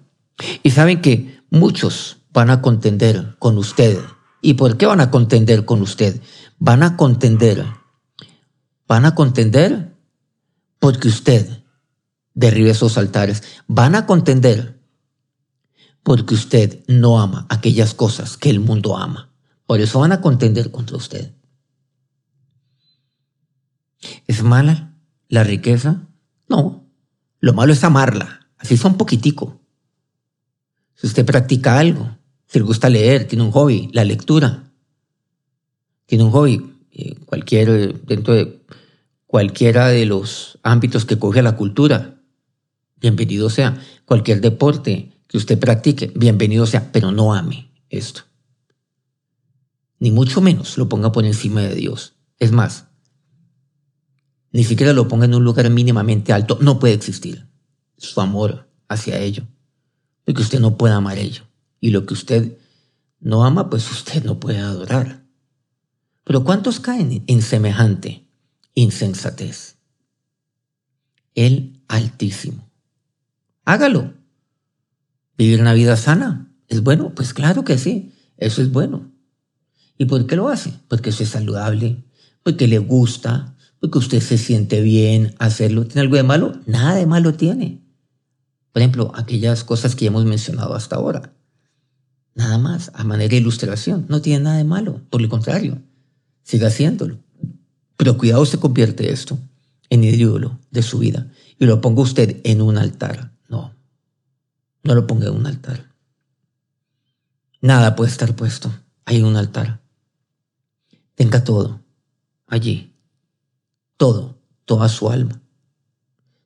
Y 0.63 0.71
saben 0.71 1.01
que 1.01 1.39
muchos 1.49 2.17
van 2.33 2.49
a 2.49 2.61
contender 2.61 3.35
con 3.39 3.57
usted. 3.57 3.99
¿Y 4.41 4.55
por 4.55 4.75
qué 4.75 4.85
van 4.85 4.99
a 4.99 5.11
contender 5.11 5.63
con 5.63 5.81
usted? 5.81 6.19
Van 6.57 6.83
a 6.83 6.97
contender. 6.97 7.65
Van 8.87 9.05
a 9.05 9.15
contender 9.15 9.92
porque 10.83 11.07
usted 11.07 11.63
derribe 12.33 12.71
esos 12.71 12.97
altares. 12.97 13.41
Van 13.67 13.95
a 13.95 14.05
contender 14.05 14.81
porque 16.03 16.33
usted 16.33 16.83
no 16.89 17.21
ama 17.21 17.45
aquellas 17.47 17.93
cosas 17.93 18.35
que 18.35 18.49
el 18.49 18.59
mundo 18.59 18.97
ama. 18.97 19.31
Por 19.65 19.79
eso 19.79 20.01
van 20.01 20.11
a 20.11 20.19
contender 20.19 20.71
contra 20.71 20.97
usted. 20.97 21.31
¿Es 24.27 24.43
mala 24.43 24.93
la 25.29 25.45
riqueza? 25.45 26.01
No. 26.49 26.85
Lo 27.39 27.53
malo 27.53 27.71
es 27.71 27.85
amarla. 27.85 28.49
Así 28.57 28.73
es 28.73 28.83
un 28.83 28.97
poquitico. 28.97 29.61
Si 30.95 31.07
usted 31.07 31.25
practica 31.25 31.79
algo, 31.79 32.17
si 32.45 32.59
le 32.59 32.65
gusta 32.65 32.89
leer, 32.89 33.25
tiene 33.25 33.45
un 33.45 33.51
hobby, 33.51 33.89
la 33.93 34.03
lectura, 34.03 34.69
tiene 36.07 36.25
un 36.25 36.31
hobby, 36.31 36.75
eh, 36.91 37.15
cualquier, 37.23 37.69
eh, 37.69 38.01
dentro 38.05 38.33
de 38.33 38.62
cualquiera 39.33 39.87
de 39.87 40.05
los 40.05 40.59
ámbitos 40.61 41.05
que 41.05 41.17
coge 41.17 41.41
la 41.41 41.55
cultura. 41.55 42.21
Bienvenido 42.97 43.49
sea. 43.49 43.81
Cualquier 44.05 44.41
deporte 44.41 45.11
que 45.25 45.37
usted 45.37 45.57
practique, 45.57 46.13
bienvenido 46.15 46.67
sea, 46.67 46.91
pero 46.91 47.11
no 47.11 47.33
ame 47.33 47.71
esto. 47.89 48.21
Ni 49.97 50.11
mucho 50.11 50.39
menos 50.39 50.77
lo 50.77 50.87
ponga 50.87 51.11
por 51.11 51.25
encima 51.25 51.61
de 51.61 51.73
Dios. 51.73 52.13
Es 52.37 52.51
más, 52.51 52.89
ni 54.51 54.63
siquiera 54.65 54.93
lo 54.93 55.07
ponga 55.07 55.25
en 55.25 55.33
un 55.33 55.43
lugar 55.43 55.67
mínimamente 55.71 56.31
alto. 56.31 56.59
No 56.61 56.77
puede 56.77 56.93
existir 56.93 57.47
su 57.97 58.21
amor 58.21 58.69
hacia 58.87 59.17
ello. 59.17 59.47
Porque 60.25 60.43
usted 60.43 60.59
no 60.59 60.77
puede 60.77 60.93
amar 60.93 61.17
ello. 61.17 61.41
Y 61.79 61.89
lo 61.89 62.05
que 62.05 62.13
usted 62.13 62.55
no 63.19 63.43
ama, 63.45 63.71
pues 63.71 63.89
usted 63.89 64.23
no 64.25 64.39
puede 64.39 64.59
adorar. 64.59 65.25
Pero 66.23 66.43
¿cuántos 66.43 66.79
caen 66.79 67.23
en 67.25 67.41
semejante 67.41 68.22
insensatez. 68.73 69.77
El 71.35 71.81
Altísimo. 71.87 72.69
Hágalo. 73.65 74.13
¿Vivir 75.37 75.61
una 75.61 75.73
vida 75.73 75.95
sana? 75.95 76.51
¿Es 76.67 76.81
bueno? 76.81 77.13
Pues 77.15 77.33
claro 77.33 77.63
que 77.63 77.77
sí, 77.77 78.13
eso 78.37 78.61
es 78.61 78.71
bueno. 78.71 79.11
¿Y 79.97 80.05
por 80.05 80.25
qué 80.25 80.35
lo 80.35 80.49
hace? 80.49 80.73
Porque 80.87 81.11
eso 81.11 81.23
es 81.23 81.29
saludable, 81.29 82.03
porque 82.43 82.67
le 82.67 82.79
gusta, 82.79 83.55
porque 83.79 83.99
usted 83.99 84.21
se 84.21 84.37
siente 84.37 84.81
bien 84.81 85.35
hacerlo. 85.39 85.85
¿Tiene 85.85 86.01
algo 86.01 86.15
de 86.15 86.23
malo? 86.23 86.59
Nada 86.65 86.95
de 86.95 87.05
malo 87.05 87.33
tiene. 87.35 87.83
Por 88.71 88.81
ejemplo, 88.81 89.11
aquellas 89.15 89.63
cosas 89.63 89.95
que 89.95 90.07
hemos 90.07 90.25
mencionado 90.25 90.73
hasta 90.73 90.95
ahora. 90.95 91.33
Nada 92.35 92.57
más, 92.57 92.91
a 92.95 93.03
manera 93.03 93.29
de 93.29 93.37
ilustración. 93.37 94.07
No 94.09 94.21
tiene 94.21 94.45
nada 94.45 94.57
de 94.57 94.63
malo, 94.63 95.01
por 95.09 95.21
el 95.21 95.29
contrario, 95.29 95.81
siga 96.41 96.67
haciéndolo. 96.67 97.22
Pero 97.97 98.17
cuidado 98.17 98.45
se 98.45 98.59
convierte 98.59 99.11
esto 99.11 99.37
en 99.89 100.03
ídolo 100.03 100.59
de 100.71 100.81
su 100.81 100.99
vida 100.99 101.31
y 101.59 101.65
lo 101.65 101.81
ponga 101.81 102.01
usted 102.01 102.41
en 102.43 102.61
un 102.61 102.77
altar. 102.77 103.31
No, 103.47 103.73
no 104.83 104.95
lo 104.95 105.05
ponga 105.07 105.27
en 105.27 105.35
un 105.35 105.45
altar. 105.45 105.93
Nada 107.61 107.95
puede 107.95 108.11
estar 108.11 108.35
puesto 108.35 108.73
ahí 109.05 109.17
en 109.17 109.25
un 109.25 109.37
altar. 109.37 109.81
Tenga 111.15 111.43
todo 111.43 111.81
allí, 112.47 112.95
todo, 113.97 114.37
toda 114.65 114.89
su 114.89 115.09
alma. 115.09 115.41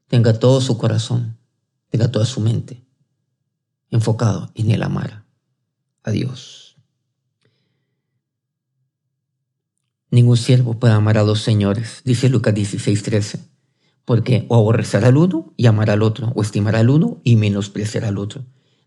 Tenga 0.08 0.38
todo 0.40 0.62
su 0.62 0.78
corazón, 0.78 1.38
tenga 1.90 2.12
toda 2.12 2.26
su 2.26 2.40
mente 2.40 2.86
enfocado 3.90 4.52
en 4.56 4.72
el 4.72 4.84
amar 4.84 5.26
a 6.04 6.12
Dios. 6.12 6.67
Ningún 10.10 10.38
siervo 10.38 10.80
puede 10.80 10.94
amar 10.94 11.18
a 11.18 11.24
dos 11.24 11.42
señores, 11.42 12.02
dice 12.06 12.30
Lucas 12.30 12.54
16:13, 12.54 13.40
porque 14.06 14.46
o 14.48 14.56
aborrecerá 14.56 15.10
al 15.10 15.18
uno 15.18 15.54
y 15.58 15.66
amará 15.66 15.94
al 15.94 16.02
otro, 16.02 16.32
o 16.34 16.42
estimará 16.42 16.80
al 16.80 16.90
uno 16.90 17.20
y 17.24 17.36
menospreciará 17.36 18.08
al 18.08 18.18
otro. 18.18 18.46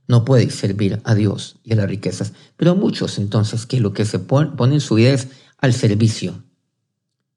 No 0.08 0.24
puede 0.24 0.50
servir 0.50 1.00
a 1.04 1.14
Dios 1.14 1.60
y 1.62 1.74
a 1.74 1.76
las 1.76 1.88
riquezas. 1.88 2.32
Pero 2.56 2.74
muchos 2.74 3.18
entonces 3.18 3.66
que 3.66 3.80
lo 3.80 3.92
que 3.92 4.04
se 4.04 4.18
ponen 4.18 4.56
pone 4.56 4.74
en 4.74 4.80
su 4.80 4.96
vida 4.96 5.12
es 5.12 5.28
al 5.58 5.72
servicio 5.72 6.42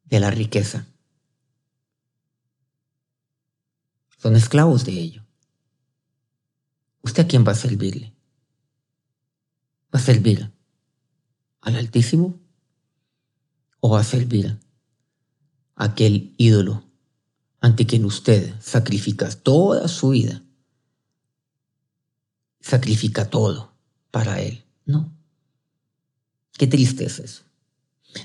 de 0.06 0.20
la 0.20 0.32
riqueza. 0.32 0.88
Son 4.18 4.36
esclavos 4.36 4.86
de 4.86 4.94
ello. 4.94 5.24
¿Usted 7.02 7.26
a 7.26 7.28
quién 7.28 7.46
va 7.46 7.52
a 7.52 7.56
servirle? 7.56 8.14
¿Va 9.94 10.00
a 10.00 10.02
servir 10.02 10.52
al 11.62 11.76
Altísimo 11.76 12.40
o 13.86 13.98
a 13.98 14.04
servir 14.06 14.58
aquel 15.76 16.34
ídolo 16.38 16.86
ante 17.60 17.86
quien 17.86 18.06
usted 18.06 18.56
sacrifica 18.62 19.30
toda 19.30 19.90
su 19.90 20.12
vida. 20.12 20.42
Sacrifica 22.62 23.30
todo 23.30 23.74
para 24.10 24.40
él. 24.40 24.64
No. 24.86 25.14
Qué 26.54 26.66
triste 26.66 27.04
es 27.04 27.20
eso. 27.20 27.44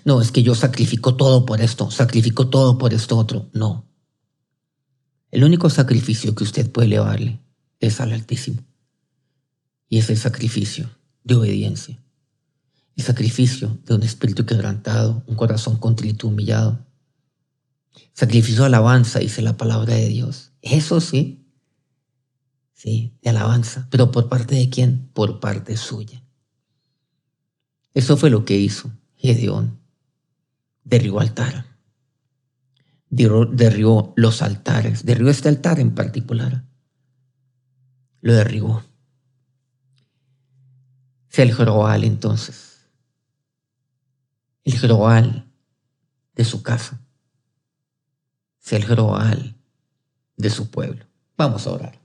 No, 0.05 0.21
es 0.21 0.31
que 0.31 0.45
yo 0.45 0.55
sacrifico 0.55 1.17
todo 1.17 1.45
por 1.45 1.61
esto, 1.61 1.91
sacrifico 1.91 2.49
todo 2.49 2.79
por 2.79 2.95
esto 2.95 3.19
otro. 3.19 3.51
No. 3.53 3.85
El 5.33 5.43
único 5.43 5.71
sacrificio 5.71 6.37
que 6.37 6.45
usted 6.45 6.71
puede 6.71 6.87
elevarle 6.87 7.41
es 7.81 8.01
al 8.01 8.13
Altísimo. 8.13 8.63
Y 9.89 9.99
es 9.99 10.09
el 10.09 10.19
sacrificio 10.19 10.89
de 11.25 11.35
obediencia 11.35 12.01
el 12.99 13.05
sacrificio 13.05 13.79
de 13.87 13.95
un 13.95 14.03
espíritu 14.03 14.45
quebrantado, 14.45 15.23
un 15.29 15.37
corazón 15.37 15.77
contrito, 15.77 16.27
humillado. 16.27 16.85
Sacrificio 18.13 18.63
de 18.63 18.67
alabanza, 18.67 19.21
dice 19.21 19.41
la 19.41 19.57
palabra 19.57 19.95
de 19.95 20.09
Dios. 20.09 20.51
Eso 20.63 21.01
sí, 21.01 21.47
sí, 22.75 23.17
de 23.23 23.31
alabanza. 23.31 23.87
Pero 23.93 24.11
¿por 24.11 24.29
parte 24.29 24.57
de 24.57 24.69
quién? 24.69 25.11
Por 25.15 25.39
parte 25.39 25.77
suya. 25.77 26.25
Eso 27.95 28.17
fue 28.17 28.31
lo 28.31 28.45
que 28.45 28.57
hizo 28.57 28.91
Gedeón. 29.15 29.79
Derribó 30.83 31.21
altar. 31.21 31.67
Derribó 33.11 34.13
los 34.17 34.43
altares. 34.43 35.05
Derribó 35.07 35.31
este 35.31 35.49
altar 35.49 35.79
en 35.79 35.95
particular. 35.95 36.65
Lo 38.23 38.33
derribó. 38.33 38.83
Se 41.29 41.43
el 41.45 41.53
Jorobal 41.53 42.03
entonces 42.03 42.68
el 44.69 44.79
Jeroal 44.79 45.47
de 46.35 46.45
su 46.45 46.63
casa, 46.63 47.01
sea 48.59 48.77
el 48.77 48.85
Jeroal 48.85 49.57
de 50.37 50.51
su 50.51 50.71
pueblo. 50.71 51.07
Vamos 51.39 51.67
a 51.67 51.73
orar. 51.73 51.99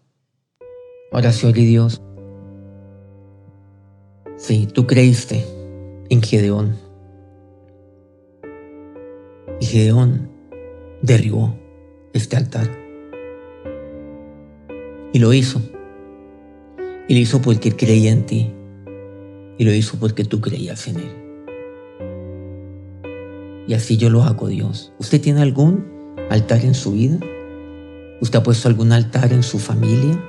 Oración 1.11 1.51
y 1.57 1.65
Dios. 1.65 2.01
Sí, 4.37 4.65
tú 4.65 4.87
creíste 4.87 5.45
en 6.09 6.21
Gedeón. 6.21 6.77
Y 9.59 9.65
Gedeón 9.65 10.31
derribó 11.01 11.59
este 12.13 12.37
altar. 12.37 12.71
Y 15.11 15.19
lo 15.19 15.33
hizo. 15.33 15.61
Y 17.09 17.13
lo 17.13 17.19
hizo 17.19 17.41
porque 17.41 17.75
creía 17.75 18.13
en 18.13 18.25
ti. 18.25 18.53
Y 19.57 19.65
lo 19.65 19.73
hizo 19.73 19.99
porque 19.99 20.23
tú 20.23 20.39
creías 20.39 20.87
en 20.87 20.99
él. 21.01 21.22
Y 23.67 23.73
así 23.73 23.97
yo 23.97 24.09
lo 24.09 24.23
hago, 24.23 24.47
Dios. 24.47 24.93
¿Usted 24.99 25.21
tiene 25.21 25.41
algún 25.41 25.85
altar 26.29 26.65
en 26.65 26.73
su 26.73 26.91
vida? 26.93 27.19
¿Usted 28.21 28.39
ha 28.39 28.43
puesto 28.43 28.67
algún 28.67 28.91
altar 28.91 29.31
en 29.31 29.43
su 29.43 29.59
familia? 29.59 30.21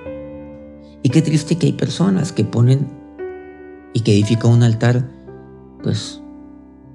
Y 1.03 1.11
qué 1.11 1.21
triste 1.23 1.57
que 1.57 1.67
hay 1.67 1.73
personas 1.73 2.33
que 2.33 2.45
ponen 2.45 2.89
y 3.93 4.01
que 4.01 4.13
edifican 4.13 4.53
un 4.53 4.63
altar, 4.63 5.09
pues, 5.83 6.23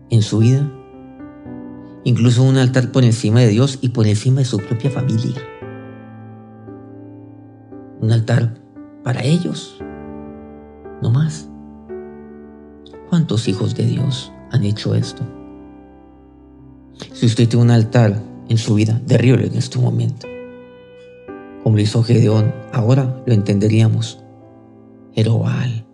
en 0.09 0.21
su 0.21 0.39
vida. 0.39 0.69
Incluso 2.03 2.43
un 2.43 2.57
altar 2.57 2.91
por 2.91 3.03
encima 3.03 3.41
de 3.41 3.49
Dios 3.49 3.79
y 3.81 3.89
por 3.89 4.07
encima 4.07 4.39
de 4.39 4.45
su 4.45 4.57
propia 4.57 4.89
familia. 4.89 5.35
Un 8.01 8.11
altar 8.11 8.55
para 9.03 9.23
ellos, 9.23 9.77
no 11.01 11.11
más. 11.11 11.49
¿Cuántos 13.09 13.47
hijos 13.47 13.75
de 13.75 13.85
Dios 13.85 14.31
han 14.51 14.63
hecho 14.63 14.95
esto? 14.95 15.38
Si 17.13 17.25
usted 17.25 17.47
tiene 17.47 17.65
un 17.65 17.71
altar 17.71 18.21
en 18.49 18.57
su 18.57 18.75
vida, 18.75 18.99
derríbelo 19.05 19.45
en 19.45 19.55
este 19.55 19.79
momento. 19.79 20.27
Como 21.63 21.75
lo 21.75 21.81
hizo 21.81 22.03
Gedeón, 22.03 22.53
ahora 22.71 23.21
lo 23.25 23.33
entenderíamos. 23.33 24.23
Jerobal. 25.13 25.85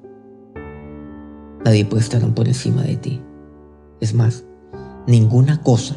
Nadie 1.63 1.85
puede 1.85 2.03
estar 2.03 2.21
por 2.33 2.47
encima 2.47 2.83
de 2.83 2.95
ti. 2.95 3.21
Es 3.99 4.13
más, 4.13 4.45
ninguna 5.07 5.61
cosa 5.61 5.95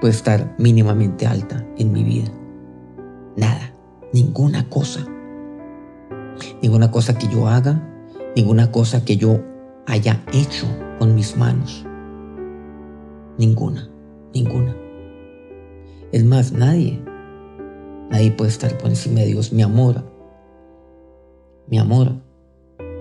puede 0.00 0.12
estar 0.12 0.54
mínimamente 0.58 1.26
alta 1.26 1.66
en 1.78 1.92
mi 1.92 2.04
vida. 2.04 2.30
Nada, 3.36 3.72
ninguna 4.12 4.68
cosa. 4.68 5.06
Ninguna 6.62 6.90
cosa 6.90 7.16
que 7.16 7.28
yo 7.28 7.48
haga, 7.48 7.82
ninguna 8.36 8.70
cosa 8.70 9.04
que 9.04 9.16
yo 9.16 9.40
haya 9.86 10.22
hecho 10.32 10.66
con 10.98 11.14
mis 11.14 11.36
manos. 11.36 11.84
Ninguna, 13.38 13.88
ninguna. 14.34 14.76
Es 16.12 16.24
más, 16.24 16.52
nadie, 16.52 17.00
nadie 18.10 18.30
puede 18.30 18.50
estar 18.50 18.76
por 18.78 18.88
encima 18.88 19.20
de 19.20 19.26
Dios. 19.26 19.52
Mi 19.52 19.62
amor, 19.62 20.02
mi 21.66 21.78
amor 21.78 22.12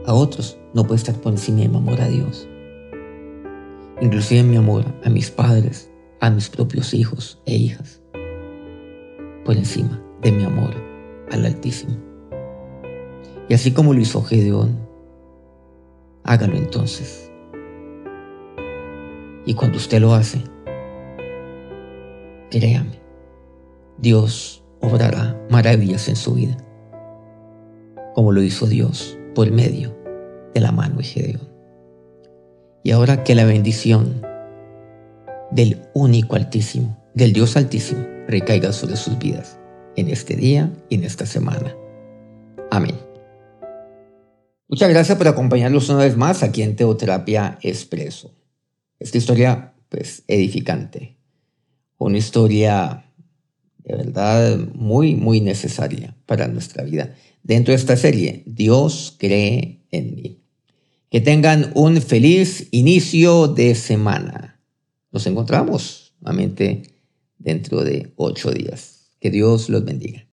a 0.06 0.14
otros 0.14 0.58
no 0.74 0.84
puede 0.84 0.98
estar 0.98 1.16
por 1.16 1.32
encima 1.32 1.60
de 1.60 1.70
mi 1.70 1.78
amor 1.78 2.02
a 2.02 2.08
Dios. 2.08 2.48
Inclusive 4.02 4.44
mi 4.44 4.58
amor 4.58 4.86
a 5.04 5.10
mis 5.10 5.32
padres, 5.32 5.90
a 6.20 6.30
mis 6.30 6.50
propios 6.50 6.94
hijos 6.94 7.42
e 7.46 7.56
hijas. 7.56 8.02
Por 9.44 9.56
encima 9.56 10.02
de 10.22 10.32
mi 10.32 10.44
amor 10.44 10.74
al 11.32 11.46
Altísimo. 11.46 11.96
Y 13.50 13.54
así 13.54 13.72
como 13.72 13.94
lo 13.94 14.02
hizo 14.02 14.22
Gedeón, 14.22 14.78
hágalo 16.24 16.56
entonces. 16.56 17.32
Y 19.46 19.54
cuando 19.54 19.78
usted 19.78 20.02
lo 20.02 20.14
hace, 20.14 20.44
créame, 22.50 23.00
Dios 23.98 24.64
obrará 24.82 25.40
maravillas 25.50 26.08
en 26.08 26.16
su 26.16 26.36
vida, 26.36 26.58
como 28.14 28.32
lo 28.32 28.42
hizo 28.42 28.68
Dios 28.68 29.18
por 29.36 29.52
medio 29.52 29.96
de 30.54 30.62
la 30.62 30.72
mano 30.72 30.98
de 30.98 31.04
Gedeón. 31.04 31.50
Y 32.84 32.92
ahora 32.92 33.24
que 33.24 33.36
la 33.36 33.46
bendición 33.46 34.22
del 35.52 35.82
único 35.94 36.36
Altísimo, 36.36 36.98
del 37.14 37.34
Dios 37.34 37.58
Altísimo, 37.58 38.06
recaiga 38.28 38.72
sobre 38.72 38.96
sus 38.96 39.18
vidas 39.18 39.60
en 39.96 40.10
este 40.10 40.36
día 40.36 40.72
y 40.90 40.96
en 40.96 41.04
esta 41.04 41.26
semana. 41.26 41.76
Amén. 42.72 42.96
Muchas 44.70 44.90
gracias 44.90 45.18
por 45.18 45.28
acompañarnos 45.28 45.90
una 45.90 46.00
vez 46.00 46.18
más 46.18 46.44
aquí 46.44 46.62
en 46.62 46.76
Teoterapia 46.76 47.58
Expreso. 47.62 48.36
Esta 49.00 49.18
historia, 49.18 49.74
pues, 49.90 50.24
edificante. 50.28 51.17
Una 51.98 52.18
historia 52.18 53.06
de 53.84 53.96
verdad 53.96 54.60
muy, 54.74 55.16
muy 55.16 55.42
necesaria 55.42 56.16
para 56.26 56.48
nuestra 56.48 56.84
vida. 56.84 57.16
Dentro 57.44 57.72
de 57.72 57.78
esta 57.78 57.96
serie, 57.96 58.44
Dios 58.46 59.16
cree 59.18 59.82
en 59.92 60.16
mí. 60.16 60.42
Que 61.10 61.22
tengan 61.22 61.72
un 61.74 62.02
feliz 62.02 62.68
inicio 62.72 63.48
de 63.48 63.76
semana. 63.76 64.60
Nos 65.12 65.26
encontramos 65.26 66.14
nuevamente 66.20 66.84
dentro 67.38 67.84
de 67.84 68.12
ocho 68.18 68.52
días. 68.52 69.12
Que 69.20 69.32
Dios 69.32 69.70
los 69.70 69.86
bendiga. 69.86 70.26